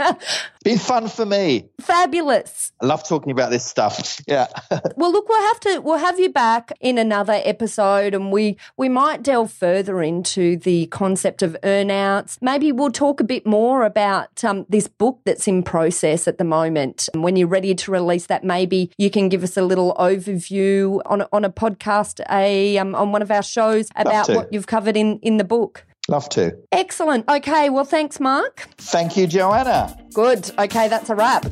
Been 0.63 0.79
fun 0.79 1.09
for 1.09 1.27
me. 1.27 1.69
Fabulous. 1.81 2.73
I 2.81 2.87
love 2.87 3.07
talking 3.07 3.33
about 3.33 3.51
this 3.51 3.65
stuff. 3.65 4.21
Yeah. 4.29 4.47
well, 4.97 5.13
look, 5.13 5.29
we'll 5.29 5.43
have 5.49 5.61
to 5.61 5.81
we'll 5.81 5.99
have 5.99 6.19
you 6.19 6.31
back 6.31 6.73
in 6.81 6.97
another 6.97 7.41
episode, 7.45 8.15
and 8.15 8.31
we 8.31 8.57
we 8.77 8.89
might 8.89 9.23
delve 9.23 9.53
further 9.53 10.01
into 10.01 10.57
the 10.57 10.87
concept 10.87 11.43
of 11.43 11.57
earnouts. 11.63 12.39
Maybe 12.41 12.73
we'll 12.73 12.93
talk 12.93 13.21
a 13.21 13.25
bit 13.25 13.45
more 13.45 13.85
about 13.85 14.45
um, 14.45 14.65
this 14.69 14.87
book 14.87 15.21
that's 15.25 15.49
in 15.49 15.63
process 15.63 16.29
at 16.29 16.39
the 16.39 16.45
moment. 16.45 17.09
And 17.13 17.23
when 17.23 17.37
you're 17.37 17.49
ready 17.49 17.75
to 17.75 17.91
release 17.91 18.27
that, 18.27 18.45
maybe 18.45 18.91
you 18.97 19.11
can 19.11 19.29
give 19.29 19.43
us 19.43 19.57
a 19.57 19.63
little 19.63 19.95
overview 19.99 21.01
on 21.07 21.27
on 21.33 21.45
a 21.45 21.51
podcast, 21.51 22.21
a 22.31 22.79
um, 22.79 22.95
on 22.95 23.13
one 23.13 23.23
of 23.23 23.31
our 23.31 23.43
shows 23.43 23.89
about 23.97 24.29
what 24.29 24.53
you've 24.53 24.69
covered 24.69 24.97
in 24.97 25.19
in 25.19 25.37
the 25.37 25.45
book. 25.45 25.85
Love 26.09 26.29
to. 26.31 26.53
Excellent. 26.73 27.29
Okay. 27.29 27.71
Well, 27.71 27.85
thanks, 27.85 28.19
Mark. 28.19 28.69
Thank 28.79 29.17
you, 29.17 29.27
Joanna. 29.27 29.97
Good. 30.13 30.51
Okay, 30.59 30.89
that's 30.89 31.11
a 31.11 31.15
wrap. 31.15 31.47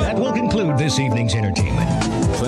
That 0.00 0.18
will 0.18 0.32
conclude 0.32 0.76
this 0.76 0.98
evening's 0.98 1.36
entertainment. 1.36 2.15